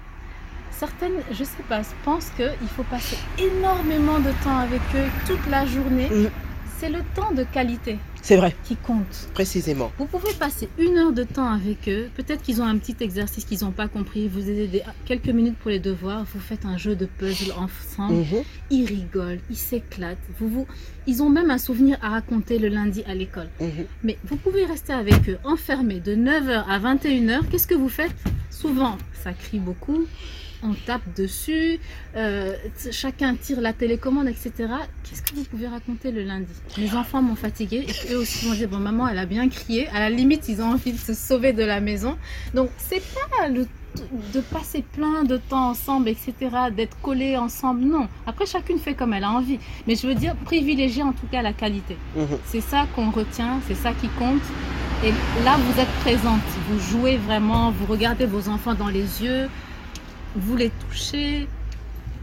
[0.70, 5.66] Certaines, je sais pas, pensent qu'il faut passer énormément de temps avec eux toute la
[5.66, 6.08] journée.
[6.08, 6.30] Mhm.
[6.78, 9.28] C'est le temps de qualité C'est vrai, qui compte.
[9.34, 9.90] précisément.
[9.98, 12.08] Vous pouvez passer une heure de temps avec eux.
[12.14, 14.28] Peut-être qu'ils ont un petit exercice qu'ils n'ont pas compris.
[14.28, 16.24] Vous aidez quelques minutes pour les devoirs.
[16.32, 18.14] Vous faites un jeu de puzzle ensemble.
[18.14, 18.42] Mhm.
[18.70, 20.18] Ils rigolent, ils s'éclatent.
[20.38, 20.66] Vous, vous,
[21.06, 23.48] ils ont même un souvenir à raconter le lundi à l'école.
[23.60, 23.86] Mhm.
[24.04, 27.40] Mais vous pouvez rester avec eux, enfermés de 9h à 21h.
[27.50, 28.14] Qu'est-ce que vous faites?
[28.50, 30.04] Souvent, ça crie beaucoup,
[30.62, 31.78] on tape dessus,
[32.16, 32.54] euh,
[32.90, 34.52] chacun tire la télécommande, etc.
[35.04, 36.52] Qu'est-ce que vous pouvez raconter le lundi?
[36.76, 39.88] Les enfants m'ont fatiguée et eux aussi vont dire Bon, maman, elle a bien crié.
[39.88, 42.16] À la limite, ils ont envie de se sauver de la maison.
[42.54, 43.66] Donc, c'est pas le
[44.32, 46.32] de passer plein de temps ensemble, etc.,
[46.74, 48.08] d'être collés ensemble, non.
[48.26, 49.58] Après, chacune fait comme elle a envie.
[49.86, 51.96] Mais je veux dire, privilégier en tout cas la qualité.
[52.16, 52.38] Mhm.
[52.44, 54.42] C'est ça qu'on retient, c'est ça qui compte.
[55.04, 55.12] Et
[55.44, 59.48] là, vous êtes présente, vous jouez vraiment, vous regardez vos enfants dans les yeux,
[60.36, 61.48] vous les touchez,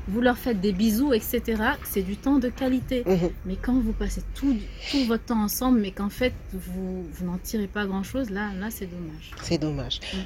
[0.08, 1.42] vous leur faites des bisous, etc.
[1.84, 3.04] C'est du temps de qualité.
[3.06, 3.30] Mhm.
[3.46, 4.56] Mais quand vous passez tout,
[4.92, 8.68] tout votre temps ensemble, mais qu'en fait, vous, vous n'en tirez pas grand-chose, là, là
[8.70, 9.32] c'est dommage.
[9.42, 10.00] C'est dommage.
[10.14, 10.18] Mm.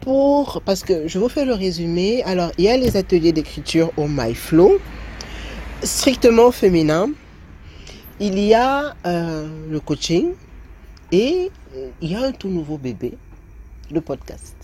[0.00, 2.22] Pour, parce que je vous fais le résumé.
[2.24, 4.78] Alors, il y a les ateliers d'écriture au MyFlow,
[5.82, 7.10] strictement féminin.
[8.20, 10.32] Il y a euh, le coaching
[11.12, 13.14] et euh, il y a un tout nouveau bébé,
[13.90, 14.57] le podcast.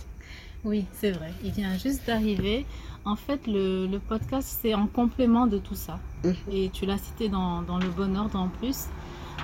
[0.65, 1.33] Oui, c'est vrai.
[1.45, 2.65] Il vient juste d'arriver.
[3.05, 5.99] En fait, le, le podcast, c'est en complément de tout ça.
[6.25, 6.35] Mhm.
[6.51, 8.87] Et tu l'as cité dans, dans le bon ordre en plus.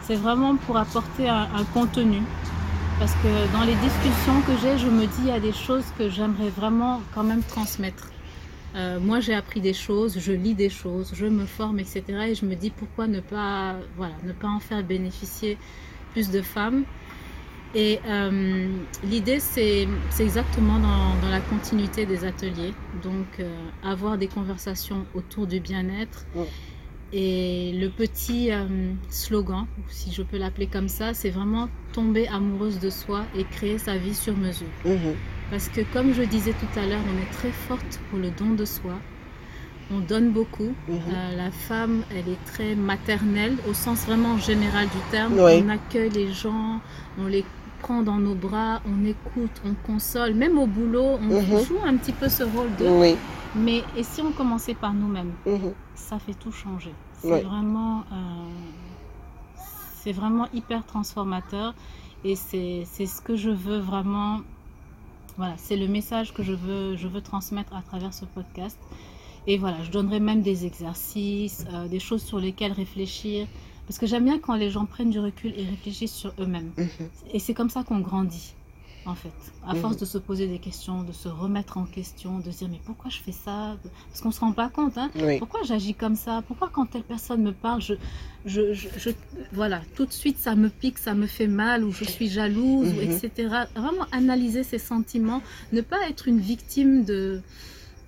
[0.02, 2.22] C'est vraiment pour apporter un, un contenu.
[2.98, 5.84] Parce que dans les discussions que j'ai, je me dis, il y a des choses
[5.98, 8.10] que j'aimerais vraiment quand même transmettre.
[8.76, 12.02] Euh, moi, j'ai appris des choses, je lis des choses, je me forme, etc.
[12.28, 15.58] Et je me dis, pourquoi ne pas, voilà, ne pas en faire bénéficier
[16.12, 16.84] plus de femmes?
[17.74, 18.68] Et euh,
[19.04, 19.86] l'idée, c'est
[20.18, 22.74] exactement dans, dans la continuité des ateliers.
[23.02, 23.54] Donc, euh,
[23.84, 26.26] avoir des conversations autour du bien-être.
[27.12, 28.66] Et le petit euh,
[29.08, 33.78] slogan, si je peux l'appeler comme ça, c'est vraiment tomber amoureuse de soi et créer
[33.78, 34.68] sa vie sur mesure.
[34.84, 35.14] Mhm.
[35.50, 38.50] Parce que comme je disais tout à l'heure, on est très forte pour le don
[38.50, 38.94] de soi.
[39.92, 40.72] On donne beaucoup.
[40.88, 40.98] Mhm.
[41.12, 45.32] Euh, la femme, elle est très maternelle au sens vraiment général du terme.
[45.36, 45.64] Oui.
[45.64, 46.80] On accueille les gens,
[47.18, 47.44] on les
[47.80, 50.34] prend dans nos bras, on écoute, on console.
[50.34, 51.64] Même au boulot, on Mhm.
[51.64, 52.86] joue un petit peu ce rôle de.
[52.88, 53.16] Oui,
[53.56, 55.72] Mais et si on commençait par nous-mêmes, Mhm.
[55.96, 56.94] ça fait tout changer.
[57.20, 58.46] C'est vraiment, euh,
[60.02, 61.74] c'est vraiment hyper transformateur
[62.24, 64.40] et c'est c'est ce que je veux vraiment.
[65.36, 68.78] Voilà, c'est le message que je veux, je veux transmettre à travers ce podcast.
[69.46, 73.46] Et voilà, je donnerai même des exercices, euh, des choses sur lesquelles réfléchir.
[73.90, 76.70] Parce que j'aime bien quand les gens prennent du recul et réfléchissent sur eux-mêmes.
[76.78, 76.86] Mhm.
[77.34, 78.52] Et c'est comme ça qu'on grandit,
[79.04, 79.32] en fait.
[79.66, 79.80] À Mhm.
[79.80, 82.78] force de se poser des questions, de se remettre en question, de se dire mais
[82.84, 83.76] pourquoi je fais ça?
[84.08, 84.96] Parce qu'on ne se rend pas compte.
[84.96, 85.40] Hein Oui.
[85.40, 86.40] pourquoi j'agis comme ça?
[86.46, 87.94] Pourquoi quand telle personne me parle, je,
[88.46, 89.10] je, je, je-
[89.52, 92.92] voilà, tout de suite ça me pique, ça me fait mal, ou je suis jalouse,
[92.92, 93.10] ou Mhm.
[93.10, 93.48] etc.
[93.74, 97.42] Vraiment analyser ses sentiments, ne pas être une victime de...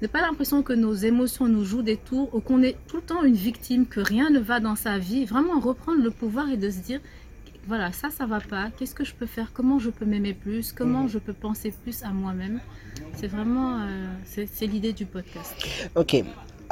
[0.02, 3.02] Ne pas l'impression que nos émotions nous jouent des tours ou qu'on est tout le
[3.02, 5.24] temps une victime, que rien ne va dans sa vie.
[5.24, 7.00] Vraiment reprendre le pouvoir et de se dire,
[7.68, 8.70] voilà, ça, ça va pas.
[8.76, 9.52] Qu'est-ce que je peux faire?
[9.54, 10.72] Comment je peux m'aimer plus?
[10.72, 12.58] Comment je peux penser plus à moi-même?
[13.14, 15.54] C'est vraiment, euh, c'est l'idée du podcast.
[15.94, 16.16] Ok.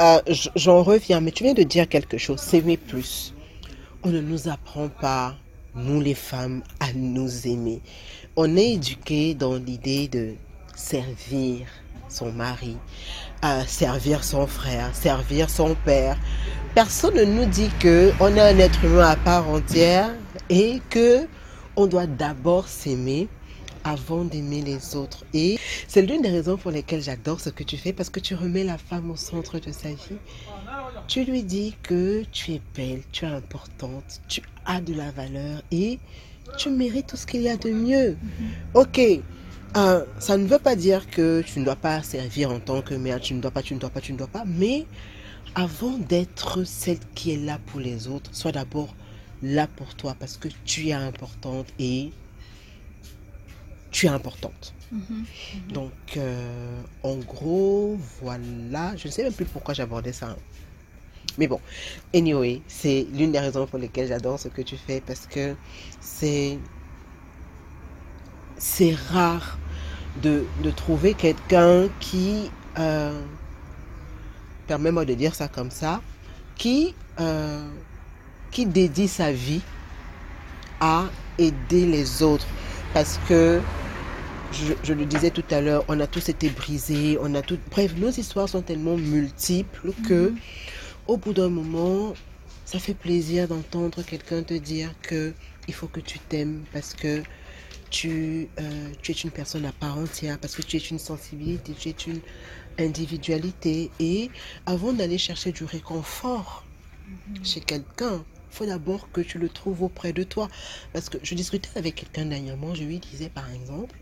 [0.00, 0.18] Euh,
[0.56, 2.40] J'en reviens, mais tu viens de dire quelque chose.
[2.40, 3.32] S'aimer plus.
[4.02, 5.36] On ne nous apprend pas,
[5.76, 7.80] nous les femmes, à nous aimer.
[8.34, 10.32] On est éduqués dans l'idée de
[10.74, 11.68] servir
[12.10, 12.76] son mari,
[13.42, 16.16] à servir son frère, servir son père.
[16.74, 20.10] Personne ne nous dit que on est un être humain à part entière
[20.48, 21.26] et que
[21.76, 23.28] on doit d'abord s'aimer
[23.84, 25.24] avant d'aimer les autres.
[25.32, 28.34] Et c'est l'une des raisons pour lesquelles j'adore ce que tu fais parce que tu
[28.34, 30.18] remets la femme au centre de sa vie.
[31.08, 35.62] Tu lui dis que tu es belle, tu es importante, tu as de la valeur
[35.70, 35.98] et
[36.58, 38.16] tu mérites tout ce qu'il y a de mieux.
[38.74, 39.00] Ok,
[39.76, 42.94] euh, ça ne veut pas dire que tu ne dois pas servir en tant que
[42.94, 44.86] mère, tu ne dois pas, tu ne dois pas, tu ne dois pas, mais
[45.54, 48.94] avant d'être celle qui est là pour les autres, sois d'abord
[49.42, 52.12] là pour toi parce que tu es importante et
[53.90, 54.74] tu es importante.
[54.92, 55.26] Mhm.
[55.72, 58.96] Donc, euh, en gros, voilà.
[58.96, 60.30] Je ne sais même plus pourquoi j'abordais ça.
[60.30, 60.36] hein.
[61.38, 61.60] Mais bon,
[62.14, 65.56] anyway, c'est l'une des raisons pour lesquelles j'adore ce que tu fais parce que
[66.00, 66.58] c'est
[68.60, 69.60] c'est rare
[70.16, 73.26] de, de trouver quelqu'un qui, euh,
[74.66, 76.04] permets-moi de dire ça comme ça,
[76.56, 77.70] qui, euh,
[78.52, 79.66] qui dédie sa vie
[80.80, 82.54] à aider les autres.
[82.92, 83.68] Parce que
[84.52, 87.60] je, je le disais tout à l'heure, on a tous été brisés, on a tout.
[87.70, 90.40] Bref, nos histoires sont tellement multiples que, Mhm.
[91.08, 92.18] au bout d'un moment,
[92.64, 95.34] ça fait plaisir d'entendre quelqu'un te dire que
[95.68, 97.24] il faut que tu t'aimes parce que
[97.90, 101.72] tu, euh, tu es une personne à part entière, parce que tu es une sensibilité,
[101.78, 102.20] tu es une
[102.78, 103.90] individualité.
[104.00, 104.30] Et
[104.66, 106.64] avant d'aller chercher du réconfort
[107.10, 107.44] Mhm.
[107.44, 110.48] chez quelqu'un, il faut d'abord que tu le trouves auprès de toi.
[110.92, 113.96] Parce que je discutais avec quelqu'un dernièrement, je lui disais par exemple,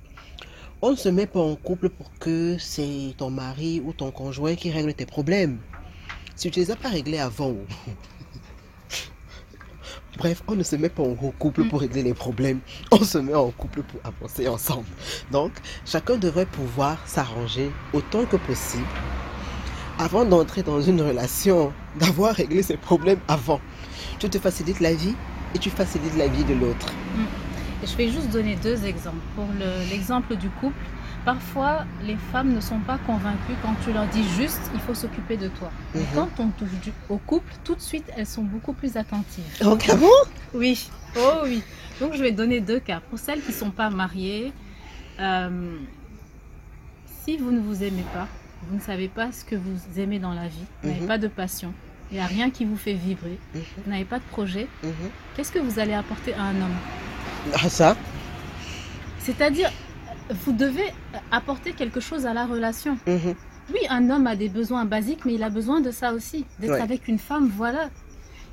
[0.83, 4.55] on ne se met pas en couple pour que c'est ton mari ou ton conjoint
[4.55, 5.59] qui règle tes problèmes.
[6.37, 7.57] Si tu les as pas réglés avant,
[10.19, 12.61] bref, on ne se met pas en couple pour régler les problèmes.
[12.91, 14.87] On se met en couple pour avancer ensemble.
[15.31, 15.53] Donc,
[15.87, 18.85] chacun devrait pouvoir s'arranger autant que possible
[19.99, 23.61] avant d'entrer dans une relation, d'avoir réglé ses problèmes avant.
[24.21, 25.15] Tu te facilites la vie
[25.55, 26.87] et tu facilites la vie de l'autre.
[27.83, 29.17] Et je vais juste donner deux exemples.
[29.35, 30.77] Pour le- l'exemple du couple,
[31.33, 35.37] parfois les femmes ne sont pas convaincues quand tu leur dis juste il faut s'occuper
[35.37, 35.71] de toi.
[35.95, 36.07] Mais Mhm.
[36.14, 39.45] quand on touche du- au couple, tout de suite elles sont beaucoup plus attentives.
[39.61, 40.09] Donc, ah bon
[40.55, 40.88] Oui,
[41.19, 41.62] oh oui.
[42.01, 43.01] Donc je vais donner deux cas.
[43.11, 44.55] Pour celles qui ne sont pas mariées,
[45.21, 45.77] euh,
[47.25, 48.27] si vous ne vous aimez pas,
[48.67, 51.07] vous ne savez pas ce que vous aimez dans la vie, vous n'avez Mhm.
[51.09, 51.75] pas de passion,
[52.11, 54.67] il n'y a rien qui vous fait vibrer, Mhm, vous n'avez pas de projet,
[55.37, 56.79] qu'est-ce que vous allez apporter à un homme?
[57.53, 57.97] Ah, ça?
[59.19, 59.71] C'est-à-dire,
[60.45, 60.93] vous devez
[61.31, 62.99] apporter quelque chose à la relation.
[63.07, 63.35] Mhm.
[63.73, 66.45] Oui, un homme a des besoins basiques, mais il a besoin de ça aussi.
[66.59, 66.81] D'être Ouais.
[66.81, 67.91] avec une femme, voilà,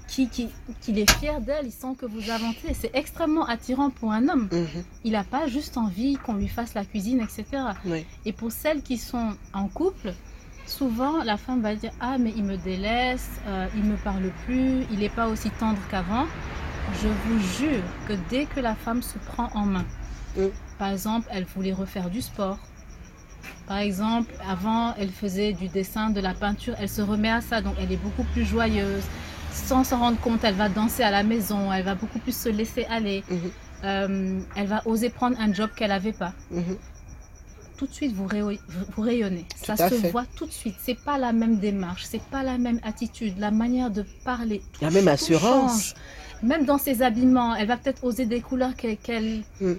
[0.08, 0.50] qui, qui,
[0.82, 2.74] qu'il est fier d'elle, il sent que vous avancez.
[2.74, 4.50] C'est extrêmement attirant pour un homme.
[4.52, 4.84] Mhm.
[5.04, 7.46] Il n'a pas juste envie qu'on lui fasse la cuisine, etc.
[7.86, 8.06] Oui.
[8.26, 10.14] Et pour celles qui sont en couple,
[10.68, 14.84] souvent la femme va dire Ah, mais il me délaisse, euh, il me parle plus,
[14.92, 16.26] il n'est pas aussi tendre qu'avant.
[17.02, 19.86] Je vous jure que dès que la femme se prend en main,
[20.38, 20.48] Mm.
[20.78, 22.58] Par exemple, elle voulait refaire du sport.
[23.68, 27.62] Par exemple, avant, elle faisait du dessin, de la peinture, elle se remet à ça,
[27.62, 29.04] donc elle est beaucoup plus joyeuse.
[29.52, 32.50] Sans s'en rendre compte, elle va danser à la maison, elle va beaucoup plus se
[32.50, 33.24] laisser aller.
[33.30, 33.40] Mhm.
[33.84, 36.78] Euh, elle va oser prendre un job qu'elle n'avait pas Mhm.
[37.78, 38.58] tout de suite vous, rayo-
[38.96, 39.46] vous rayonnez.
[39.56, 40.10] Ça Tout se fait.
[40.12, 40.76] voit tout de suite.
[40.80, 44.62] C'est pas la même démarche, c'est pas la même attitude, la manière de parler.
[44.82, 45.90] La même assurance.
[45.90, 45.94] change.
[46.44, 49.74] Même dans ses habillements, elle va peut-être oser des couleurs qu'elle qu'elle Mm.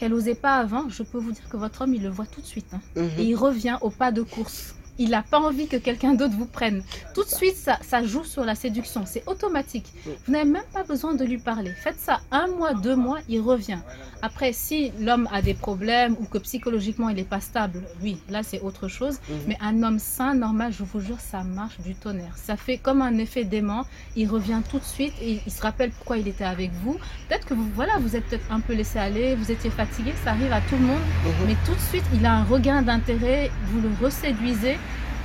[0.00, 0.88] Qu'elle osait pas avant.
[0.88, 2.72] Je peux vous dire que votre homme, il le voit tout de suite.
[2.72, 2.80] hein.
[2.96, 3.10] Mhm.
[3.18, 4.74] Et il revient au pas de course.
[5.00, 6.82] Il n'a pas envie que quelqu'un d'autre vous prenne.
[7.14, 9.04] Tout de suite, ça, ça joue sur la séduction.
[9.06, 9.86] C'est automatique.
[10.04, 11.72] Vous n'avez même pas besoin de lui parler.
[11.72, 13.78] Faites ça un mois, deux mois, il revient.
[14.20, 18.42] Après, si l'homme a des problèmes ou que psychologiquement il n'est pas stable, oui, là
[18.42, 19.18] c'est autre chose.
[19.28, 19.36] Mhm.
[19.48, 22.36] Mais un homme sain, normal, je vous jure, ça marche du tonnerre.
[22.36, 23.86] Ça fait comme un effet d'aimant.
[24.16, 26.98] Il revient tout de suite et il se rappelle pourquoi il était avec vous.
[27.28, 30.32] Peut-être que vous, voilà, vous êtes peut-être un peu laissé aller, vous étiez fatigué, ça
[30.32, 31.00] arrive à tout le monde.
[31.24, 31.46] Mhm.
[31.46, 34.76] Mais tout de suite, il a un regain d'intérêt, vous le reséduisez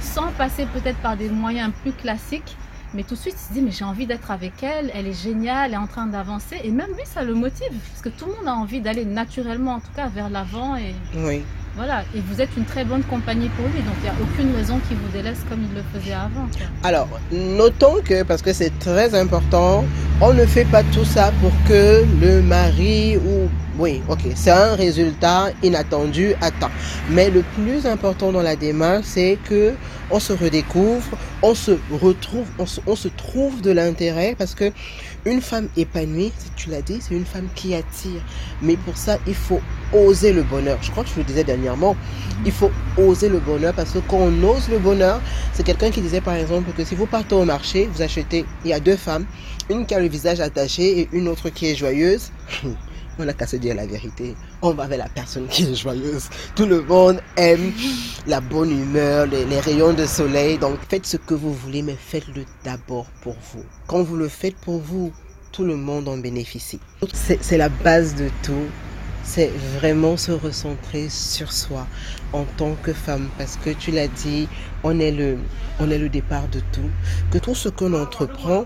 [0.05, 2.55] sans passer peut-être par des moyens plus classiques.
[2.93, 5.21] Mais tout de suite, il se dit, mais j'ai envie d'être avec elle, elle est
[5.21, 6.55] géniale, elle est en train d'avancer.
[6.63, 9.73] Et même lui, ça le motive, parce que tout le monde a envie d'aller naturellement,
[9.73, 10.77] en tout cas, vers l'avant.
[10.77, 11.41] Et Oui.
[11.75, 14.55] voilà, et vous êtes une très bonne compagnie pour lui, donc il n'y a aucune
[14.55, 16.47] raison qu'il vous délaisse comme il le faisait avant.
[16.83, 19.83] Alors, notons que, parce que c'est très important,
[20.21, 23.44] on ne fait pas tout ça pour que le mari ou...
[23.77, 26.71] Oui, ok, c'est un résultat inattendu à temps.
[27.09, 29.73] Mais le plus important dans la démarche, c'est que
[30.09, 34.71] on se redécouvre, on se retrouve, on se, trouve de l'intérêt parce que
[35.25, 38.21] une femme épanouie, si tu l'as dit, c'est une femme qui attire.
[38.61, 39.59] Mais pour ça, il faut
[39.91, 40.77] oser le bonheur.
[40.81, 41.97] Je crois que je le disais dernièrement,
[42.45, 45.19] il faut oser le bonheur parce que quand on ose le bonheur,
[45.53, 48.69] c'est quelqu'un qui disait par exemple que si vous partez au marché, vous achetez, il
[48.69, 49.25] y a deux femmes,
[49.69, 52.31] une qui a le visage attaché et une autre qui est joyeuse.
[53.17, 54.35] On n'a qu'à se dire la vérité.
[54.61, 56.29] On va vers la personne qui est joyeuse.
[56.55, 57.71] Tout le monde aime
[58.27, 60.57] la bonne humeur, les, les rayons de soleil.
[60.57, 63.63] Donc faites ce que vous voulez, mais faites-le d'abord pour vous.
[63.87, 65.13] Quand vous le faites pour vous,
[65.51, 66.81] tout le monde en bénéficie.
[67.13, 68.65] C'est la base de tout.
[69.23, 71.87] C'est vraiment se recentrer sur soi
[72.33, 73.29] en tant que femme.
[73.37, 74.49] Parce que tu l'as dit,
[74.83, 75.37] on est le,
[75.79, 76.89] on est le départ de tout.
[77.31, 78.65] Que tout ce qu'on entreprend,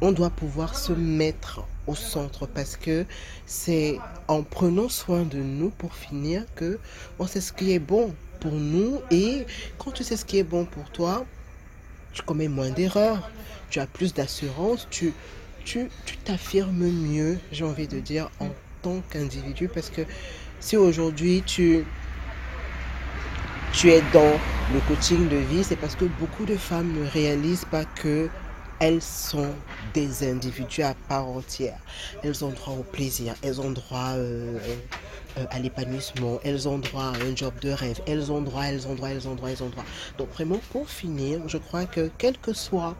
[0.00, 3.04] on doit pouvoir se mettre au centre parce que
[3.46, 6.78] c'est en prenant soin de nous pour finir que
[7.18, 9.46] on sait ce qui est bon pour nous et
[9.78, 11.24] quand tu sais ce qui est bon pour toi,
[12.12, 13.30] tu commets moins d'erreurs,
[13.70, 15.12] tu as plus d'assurance, tu
[15.64, 18.48] tu tu t'affirmes mieux, j'ai envie de dire en
[18.82, 20.02] tant qu'individu parce que
[20.60, 21.84] si aujourd'hui tu
[23.72, 24.40] tu es dans
[24.72, 28.30] le coaching de vie, c'est parce que beaucoup de femmes ne réalisent pas que
[28.78, 29.52] elles sont
[29.94, 31.78] des individus à part entière.
[32.22, 34.58] Elles ont droit au plaisir, elles ont droit euh,
[35.38, 38.86] euh, à l'épanouissement, elles ont droit à un job de rêve, elles ont droit, elles
[38.86, 39.84] ont droit, elles ont droit, elles ont droit.
[40.18, 42.94] Donc vraiment, pour finir, je crois que quelle que soit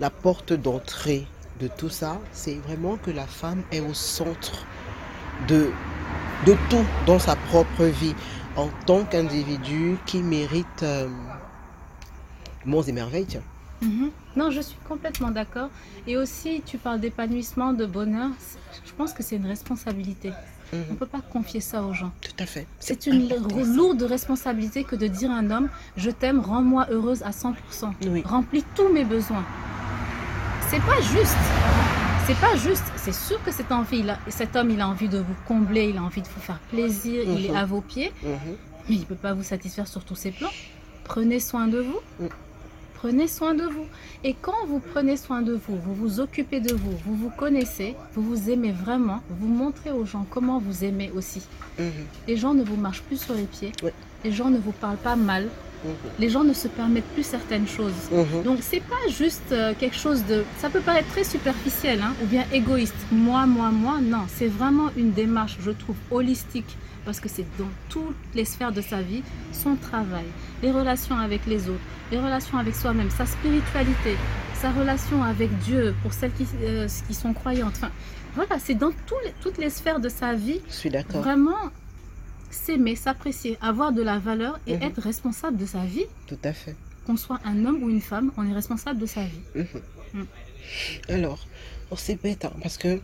[0.00, 1.26] la porte d'entrée
[1.60, 4.64] de tout ça, c'est vraiment que la femme est au centre
[5.48, 5.70] de,
[6.44, 8.14] tout dans sa propre vie
[8.56, 11.08] en tant qu'individu qui mérite euh,
[12.64, 13.40] monts et merveilles.
[13.82, 14.10] Mhm.
[14.36, 15.68] Non, je suis complètement d'accord.
[16.06, 18.30] Et aussi, tu parles d'épanouissement, de bonheur.
[18.86, 20.32] Je pense que c'est une responsabilité.
[20.72, 22.12] On ne Mhm, peut pas confier ça aux gens.
[22.20, 22.64] Tout à fait.
[22.78, 23.28] C'est une
[23.74, 27.92] lourde responsabilité que de dire à un homme Je t'aime, rends-moi heureuse à 100%.
[28.06, 28.22] Oui.
[28.24, 29.44] Remplis tous mes besoins.
[30.68, 31.36] C'est pas juste.
[32.26, 32.84] C'est pas juste.
[32.94, 35.88] C'est sûr que cet, envie, il a- cet homme, il a envie de vous combler,
[35.88, 37.56] il a envie de vous faire plaisir, il est Mhm.
[37.56, 38.30] à vos pieds, Mhm.
[38.88, 40.52] mais il ne peut pas vous satisfaire sur tous ses plans.
[41.02, 42.28] Prenez soin de vous.
[43.00, 43.86] Prenez soin de vous.
[44.24, 47.96] Et quand vous prenez soin de vous, vous vous occupez de vous, vous vous connaissez,
[48.14, 51.40] vous vous aimez vraiment, vous montrez aux gens comment vous aimez aussi.
[51.78, 51.90] Mhm.
[52.28, 53.72] Les gens ne vous marchent plus sur les pieds.
[54.22, 55.48] Les gens ne vous parlent pas mal.
[56.18, 57.94] Les gens ne se permettent plus certaines choses.
[58.12, 58.42] Mhm.
[58.44, 60.44] Donc c'est pas juste euh, quelque chose de...
[60.58, 62.94] Ça peut paraître très superficiel hein, ou bien égoïste.
[63.10, 64.24] Moi, moi, moi, non.
[64.28, 66.76] C'est vraiment une démarche, je trouve, holistique.
[67.06, 70.26] Parce que c'est dans toutes les sphères de sa vie, son travail,
[70.62, 71.80] les relations avec les autres,
[72.12, 74.16] les relations avec soi-même, sa spiritualité,
[74.54, 77.72] sa relation avec Dieu pour celles qui, euh, qui sont croyantes.
[77.76, 77.90] Enfin,
[78.34, 81.22] voilà, c'est dans les- toutes les sphères de sa vie Je suis d'accord.
[81.22, 81.56] Vraiment
[82.50, 84.82] s'aimer, s'apprécier, avoir de la valeur et Mhm.
[84.82, 86.06] être responsable de sa vie.
[86.26, 86.74] Tout à fait.
[87.06, 89.40] Qu'on soit un homme ou une femme, on est responsable de sa vie.
[89.54, 89.66] Mhm.
[90.14, 90.24] Mm.
[91.08, 91.46] Alors,
[91.90, 93.00] oh, c'est bête hein, parce que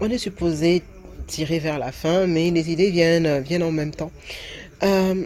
[0.00, 0.82] on est supposé
[1.26, 4.10] tirer vers la fin, mais les idées viennent, viennent en même temps.
[4.82, 5.24] Euh,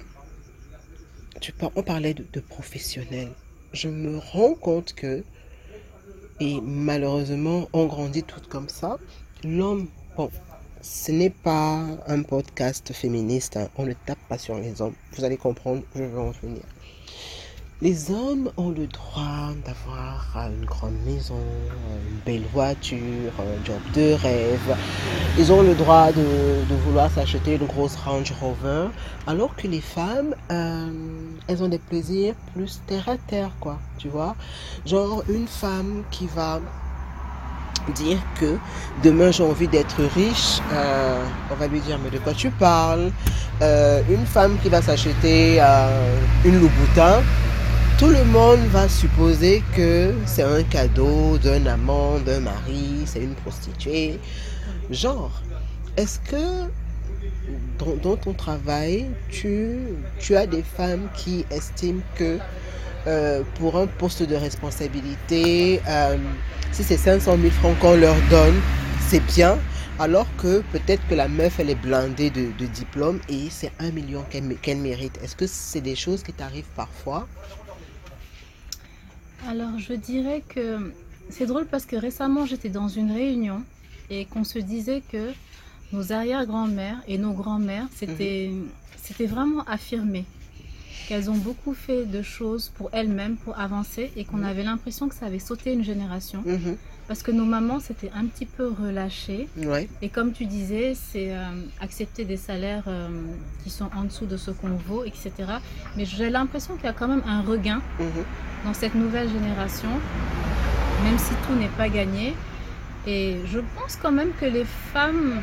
[1.40, 3.32] tu par- on parlait de, de professionnels.
[3.72, 5.24] Je me rends compte que,
[6.40, 8.98] et malheureusement, on grandit tout comme ça.
[9.44, 10.30] L'homme, bon,
[10.82, 11.78] ce n'est pas
[12.08, 14.94] un podcast féministe, hein, on ne tape pas sur les hommes.
[15.16, 16.62] Vous allez comprendre, je vais en venir.
[17.80, 21.38] Les hommes ont le droit d'avoir une grande maison,
[22.08, 24.76] une belle voiture, un job de rêve.
[25.38, 28.88] Ils ont le droit de, de vouloir s'acheter une grosse Range Rover,
[29.26, 30.92] alors que les femmes, euh,
[31.48, 33.78] elles ont des plaisirs plus terre à terre, quoi.
[33.98, 34.36] Tu vois,
[34.86, 36.60] genre une femme qui va
[37.94, 38.56] dire que
[39.02, 43.10] demain j'ai envie d'être riche, euh, on va lui dire mais de quoi tu parles?
[43.60, 47.22] Euh, Une femme qui va s'acheter euh, une Louboutin,
[47.98, 53.34] tout le monde va supposer que c'est un cadeau d'un amant, d'un mari, c'est une
[53.34, 54.18] prostituée.
[54.90, 55.30] Genre,
[55.96, 56.68] est-ce que
[58.02, 59.76] dans, ton travail, tu,
[60.18, 62.38] tu as des femmes qui estiment que
[63.06, 66.16] euh, pour un poste de responsabilité, euh,
[66.70, 68.54] si c'est 500 000 francs qu'on leur donne,
[69.08, 69.58] c'est bien,
[69.98, 73.90] alors que peut-être que la meuf, elle est blindée de, de diplômes et c'est un
[73.90, 75.18] million qu'elle mérite.
[75.22, 77.26] Est-ce que c'est des choses qui t'arrivent parfois?
[79.48, 80.92] Alors, je dirais que
[81.28, 83.62] c'est drôle parce que récemment, j'étais dans une réunion
[84.10, 85.32] et qu'on se disait que
[85.92, 89.26] nos arrière-grand-mères et nos grands-mères, c'était mhm.
[89.26, 90.24] vraiment affirmé
[91.08, 94.44] qu'elles ont beaucoup fait de choses pour elles-mêmes, pour avancer, et qu'on mhm.
[94.44, 96.42] avait l'impression que ça avait sauté une génération.
[96.44, 96.76] Mhm.
[97.08, 99.48] Parce que nos mamans s'étaient un petit peu relâchées.
[100.00, 101.42] Et comme tu disais, c'est euh,
[101.80, 103.08] accepter des salaires euh,
[103.64, 105.32] qui sont en dessous de ce qu'on vaut, etc.
[105.96, 107.82] Mais j'ai l'impression qu'il y a quand même un regain
[108.64, 109.90] dans cette nouvelle génération,
[111.02, 112.34] même si tout n'est pas gagné.
[113.06, 115.40] Et je pense quand même que les femmes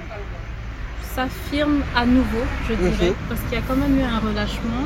[1.13, 4.85] s'affirment à nouveau, je dirais, parce qu'il y a quand même eu un relâchement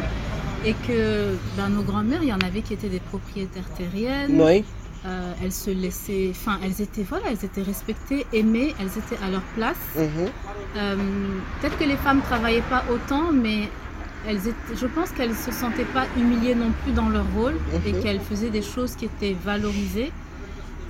[0.66, 4.40] et que ben, nos grands-mères, il y en avait qui étaient des propriétaires terriennes.
[4.42, 4.64] Oui.
[5.06, 9.30] Euh, elles se laissaient, enfin, elles étaient, voilà, elles étaient respectées, aimées, elles étaient à
[9.30, 9.76] leur place.
[9.98, 10.96] Euh,
[11.60, 13.70] peut-être que les femmes travaillaient pas autant, mais
[14.26, 17.56] elles étaient, je pense qu'elles se sentaient pas humiliées non plus dans leur rôle
[17.86, 18.02] et mhm.
[18.02, 20.14] qu'elles faisaient des choses qui étaient valorisées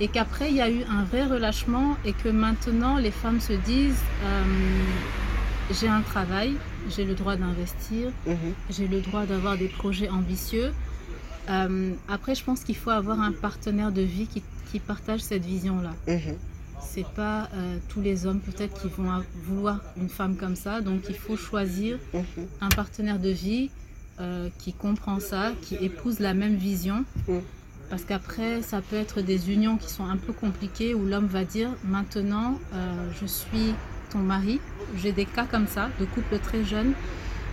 [0.00, 3.52] et qu'après il y a eu un vrai relâchement et que maintenant les femmes se
[3.52, 4.44] disent euh,
[5.70, 6.54] j'ai un travail,
[6.88, 8.54] j'ai le droit d'investir, mhm.
[8.70, 10.72] j'ai le droit d'avoir des projets ambitieux.
[11.50, 15.44] Euh, après, je pense qu'il faut avoir un partenaire de vie qui, qui partage cette
[15.44, 15.92] vision-là.
[16.08, 16.36] Mhm.
[16.80, 19.10] C'est pas euh, tous les hommes peut-être qui vont
[19.44, 22.22] vouloir une femme comme ça, donc il faut choisir mhm.
[22.60, 23.70] un partenaire de vie
[24.60, 27.04] qui comprend ça, qui épouse la même vision.
[27.90, 31.44] Parce qu'après, ça peut être des unions qui sont un peu compliquées où l'homme va
[31.44, 33.74] dire maintenant, euh, je suis
[34.14, 34.60] ton mari.
[34.96, 36.92] J'ai des cas comme ça, de couples très jeunes.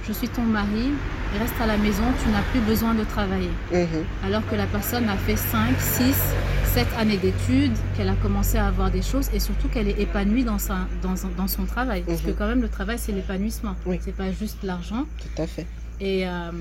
[0.07, 0.91] Je suis ton mari,
[1.39, 3.51] reste à la maison, tu n'as plus besoin de travailler.
[3.71, 4.03] Mhm.
[4.25, 6.15] Alors que la personne a fait 5, 6,
[6.73, 10.43] 7 années d'études, qu'elle a commencé à avoir des choses et surtout qu'elle est épanouie
[10.43, 12.03] dans, sa, dans, dans son travail.
[12.05, 12.35] Parce que mhm.
[12.37, 13.75] quand même, le travail, c'est l'épanouissement.
[13.85, 13.99] Oui.
[14.01, 15.05] C'est pas juste l'argent.
[15.19, 15.67] Tout à fait.
[15.99, 16.51] Et euh,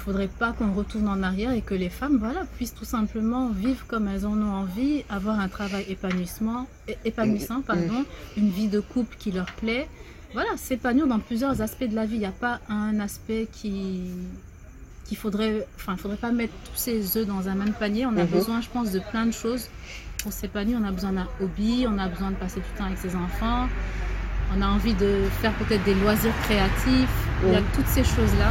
[0.00, 3.50] il faudrait pas qu'on retourne en arrière et que les femmes voilà, puissent tout simplement
[3.50, 6.66] vivre comme elles en ont envie, avoir un travail épanouissement,
[7.04, 8.06] épanouissant, pardon,
[8.38, 9.88] une vie de couple qui leur plaît.
[10.32, 12.14] Voilà, s'épanouir dans plusieurs aspects de la vie.
[12.14, 14.04] Il n'y a pas un aspect qui
[15.04, 18.06] qu'il faudrait, enfin, il faudrait pas mettre tous ses œufs dans un même panier.
[18.06, 18.26] On a mhm.
[18.26, 19.68] besoin, je pense, de plein de choses
[20.22, 20.78] pour s'épanouir.
[20.80, 23.68] On a besoin d'un hobby, on a besoin de passer du temps avec ses enfants,
[24.56, 27.10] on a envie de faire peut-être des loisirs créatifs.
[27.44, 28.50] Il y a toutes ces choses-là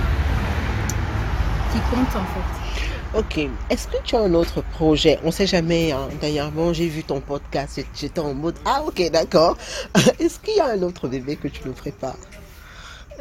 [1.71, 3.17] qui compte en fait.
[3.17, 3.49] Ok.
[3.69, 5.19] Est-ce que tu as un autre projet?
[5.23, 5.91] On ne sait jamais.
[5.91, 6.09] Hein.
[6.21, 7.83] Dernièrement, j'ai vu ton podcast.
[7.95, 9.57] J'étais en mode Ah, ok, d'accord.
[10.19, 12.17] Est-ce qu'il y a un autre bébé que tu nous prépares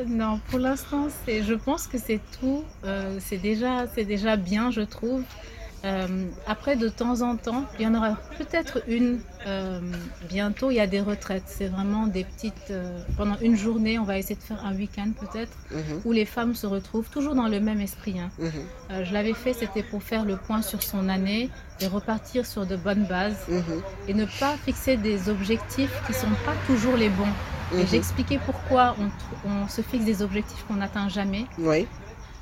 [0.06, 2.64] Non, pour l'instant, je pense que c'est tout.
[2.84, 5.22] Euh, c'est déjà, déjà bien, je trouve.
[5.84, 9.80] Euh, après, de temps en temps, il y en aura peut-être une euh,
[10.28, 10.70] bientôt.
[10.70, 11.44] Il y a des retraites.
[11.46, 12.70] C'est vraiment des petites.
[12.70, 16.00] Euh, pendant une journée, on va essayer de faire un week-end peut-être, mhm.
[16.04, 18.18] où les femmes se retrouvent toujours dans le même esprit.
[18.18, 18.30] Hein.
[18.38, 19.04] Mhm.
[19.04, 21.50] je l'avais fait, c'était pour faire le point sur son année
[21.80, 23.82] et repartir sur de bonnes bases mhm.
[24.08, 27.32] et ne pas fixer des objectifs qui sont pas toujours les bons.
[27.76, 29.10] Et j'expliquais pourquoi on,
[29.48, 31.44] on, se fixe des objectifs qu'on n'atteint jamais.
[31.58, 31.86] Oui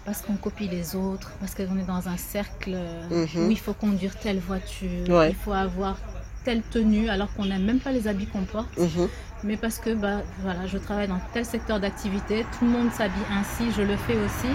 [0.07, 2.79] parce qu'on copie les autres, parce qu'on est dans un cercle
[3.11, 3.47] mhm.
[3.47, 5.99] où il faut conduire telle voiture, il faut avoir
[6.45, 8.79] telle tenue alors qu'on n'aime même pas les habits qu'on porte.
[8.79, 9.09] Mhm.
[9.45, 13.27] Mais parce que bah, voilà, je travaille dans tel secteur d'activité, tout le monde s'habille
[13.33, 14.53] ainsi, je le fais aussi.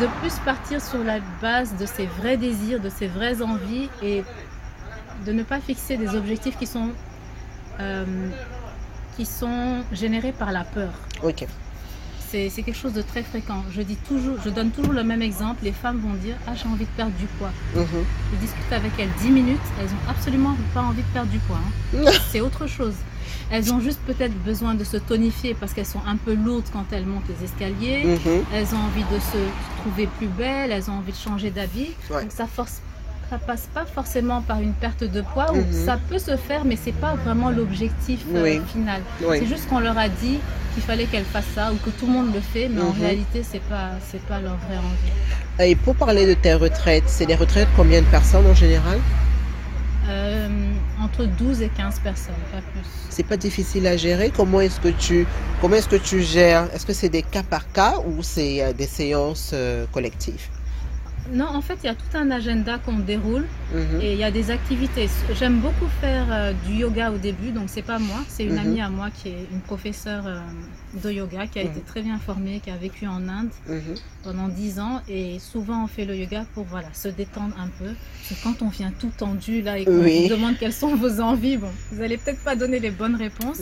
[0.00, 4.24] De plus partir sur la base de ses vrais désirs, de ses vraies envies et
[5.26, 6.88] de ne pas fixer des objectifs qui sont,
[7.78, 8.30] euh,
[9.16, 10.92] qui sont générés par la peur.
[12.30, 13.64] C'est quelque chose de très fréquent.
[13.72, 15.60] Je, dis toujours, je donne toujours le même exemple.
[15.64, 17.50] Les femmes vont dire Ah, j'ai envie de perdre du poids.
[17.74, 17.86] Mhm.
[18.32, 21.58] Je discute avec elles 10 minutes, elles n'ont absolument pas envie de perdre du poids.
[21.58, 22.10] Hein.
[22.30, 22.94] c'est autre chose.
[23.50, 26.84] Elles ont juste peut-être besoin de se tonifier parce qu'elles sont un peu lourdes quand
[26.92, 28.04] elles montent les escaliers.
[28.04, 28.44] Mhm.
[28.54, 31.90] Elles ont envie de se trouver plus belles, elles ont envie de changer d'avis.
[32.08, 32.80] Donc ça force
[33.30, 35.86] ça passe pas forcément par une perte de poids, ou mhm.
[35.86, 39.00] ça peut se faire, mais c'est pas vraiment l'objectif euh, final.
[39.20, 40.38] C'est juste qu'on leur a dit
[40.74, 43.00] qu'il fallait qu'elles fassent ça, ou que tout le monde le fait, mais en mhm.
[43.00, 45.70] réalité, c'est pas, c'est pas leur vraie envie.
[45.70, 48.98] Et pour parler de tes retraites, c'est des retraites combien de personnes en général?
[50.08, 50.48] Euh,
[51.00, 52.82] entre 12 et 15 personnes, pas plus.
[53.10, 54.32] C'est pas difficile à gérer.
[54.36, 55.24] Comment est-ce que tu,
[55.60, 56.68] comment est-ce que tu gères?
[56.74, 59.54] Est-ce que c'est des cas par cas ou c'est euh, des séances
[59.92, 60.48] collectives?
[61.32, 64.00] Non, en fait, il y a tout un agenda qu'on déroule Mhm.
[64.00, 65.08] et il y a des activités.
[65.38, 68.58] J'aime beaucoup faire euh, du yoga au début, donc c'est pas moi, c'est une Mhm.
[68.58, 70.40] amie à moi qui est une professeure euh,
[71.04, 71.84] de yoga qui a été Mhm.
[71.84, 73.50] très bien formée, qui a vécu en Inde
[74.24, 77.90] pendant 10 ans et souvent on fait le yoga pour voilà, se détendre un peu.
[77.94, 80.22] Parce que quand on vient tout tendu là et qu'on Oui.
[80.22, 83.60] vous demande quelles sont vos envies, bon, vous allez peut-être pas donner les bonnes réponses.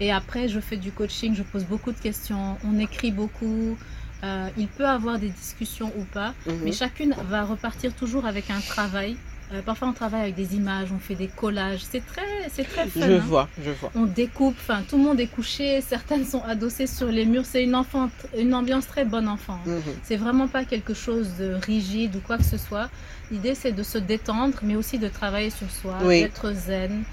[0.00, 3.76] Et après, je fais du coaching, je pose beaucoup de questions, on écrit beaucoup.
[4.24, 6.60] Euh, il peut avoir des discussions ou pas, Mhm.
[6.64, 9.16] mais chacune va repartir toujours avec un travail.
[9.52, 11.80] Euh, parfois, on travaille avec des images, on fait des collages.
[11.90, 13.00] C'est très, c'est très fun.
[13.06, 13.18] Je hein.
[13.18, 13.90] vois, je vois.
[13.94, 17.44] On découpe, enfin, tout le monde est couché, certaines sont adossées sur les murs.
[17.44, 18.08] C'est une, enfant,
[18.38, 19.58] une ambiance très bonne enfant.
[19.66, 19.82] Mhm.
[20.02, 22.88] C'est vraiment pas quelque chose de rigide ou quoi que ce soit.
[23.30, 26.22] L'idée, c'est de se détendre, mais aussi de travailler sur soi, Oui.
[26.22, 27.04] d'être zen.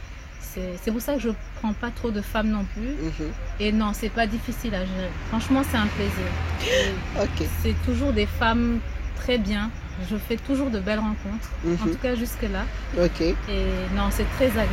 [0.83, 1.29] C'est pour ça que je
[1.61, 2.89] prends pas trop de femmes non plus.
[2.89, 3.31] Mhm.
[3.59, 5.09] Et non, c'est pas difficile à gérer.
[5.29, 7.29] Franchement, c'est un plaisir.
[7.63, 8.79] C'est toujours des femmes
[9.15, 9.69] très bien.
[10.09, 11.49] Je fais toujours de belles rencontres.
[11.65, 11.91] En Mhm.
[11.93, 12.65] tout cas, jusque-là.
[13.49, 13.63] Et
[13.95, 14.67] non, c'est très agréable.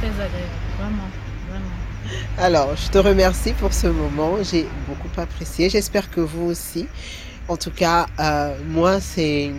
[0.00, 0.54] C'est très agréable.
[0.78, 1.08] Vraiment.
[1.50, 2.38] Vraiment.
[2.38, 4.36] Alors, je te remercie pour ce moment.
[4.42, 5.68] J'ai beaucoup apprécié.
[5.68, 6.86] J'espère que vous aussi.
[7.48, 9.50] En tout cas, euh, moi, c'est.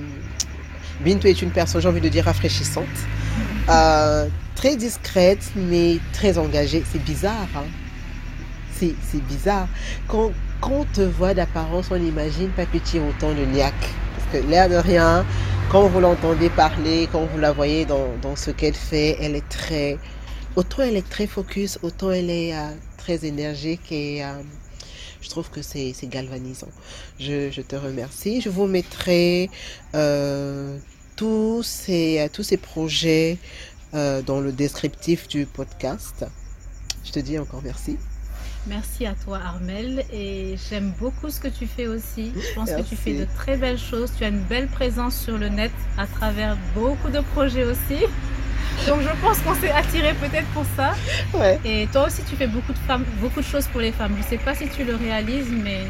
[1.01, 2.85] Bintou est une personne, j'ai envie de dire, rafraîchissante.
[3.69, 6.83] Euh, très discrète, mais très engagée.
[6.91, 7.47] C'est bizarre.
[7.55, 7.63] hein.
[8.73, 9.67] C'est c'est bizarre.
[10.07, 13.73] Quand, quand on te voit d'apparence, on imagine pas petit autant de niaque.
[14.15, 15.25] Parce que l'air de rien,
[15.69, 19.47] quand vous l'entendez parler, quand vous la voyez dans, dans ce qu'elle fait, elle est
[19.49, 19.99] très.
[20.55, 24.41] Autant elle est très focus, autant elle est euh, très énergique et euh,
[25.21, 26.67] je trouve que c'est c'est galvanisant.
[27.19, 28.41] Je, je te remercie.
[28.41, 29.49] Je vous mettrai
[29.95, 30.77] euh,
[31.21, 33.37] tous, ces, tous ces projets
[33.93, 36.25] euh, dans le descriptif du podcast.
[37.05, 37.97] Je te dis encore merci.
[38.65, 40.03] Merci à toi, Armel.
[40.11, 42.31] Et j'aime beaucoup ce que tu fais aussi.
[42.35, 44.11] Je pense que tu fais de très belles choses.
[44.17, 47.99] Tu as une belle présence sur le net à travers beaucoup de projets aussi.
[48.87, 50.95] Donc je pense qu'on s'est attiré peut-être pour ça.
[51.35, 51.59] Ouais.
[51.63, 54.13] Et toi aussi, tu fais beaucoup de, femmes, beaucoup de choses pour les femmes.
[54.17, 55.81] Je ne sais pas si tu le réalises, mais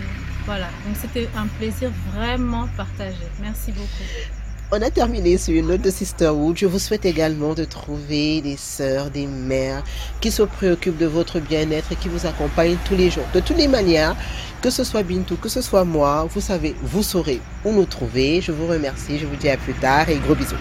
[0.46, 0.68] voilà.
[0.86, 3.24] Donc c'était un plaisir vraiment partagé.
[3.42, 4.41] Merci beaucoup.
[4.74, 6.56] On a terminé sur une note de Sisterhood.
[6.58, 9.84] Je vous souhaite également de trouver des sœurs, des mères
[10.22, 13.26] qui se préoccupent de votre bien-être et qui vous accompagnent tous les jours.
[13.34, 14.16] De toutes les manières,
[14.62, 18.40] que ce soit Bintou, que ce soit moi, vous savez, vous saurez où nous trouver.
[18.40, 19.20] Je vous remercie.
[19.20, 20.56] Je vous dis à plus tard et gros bisous.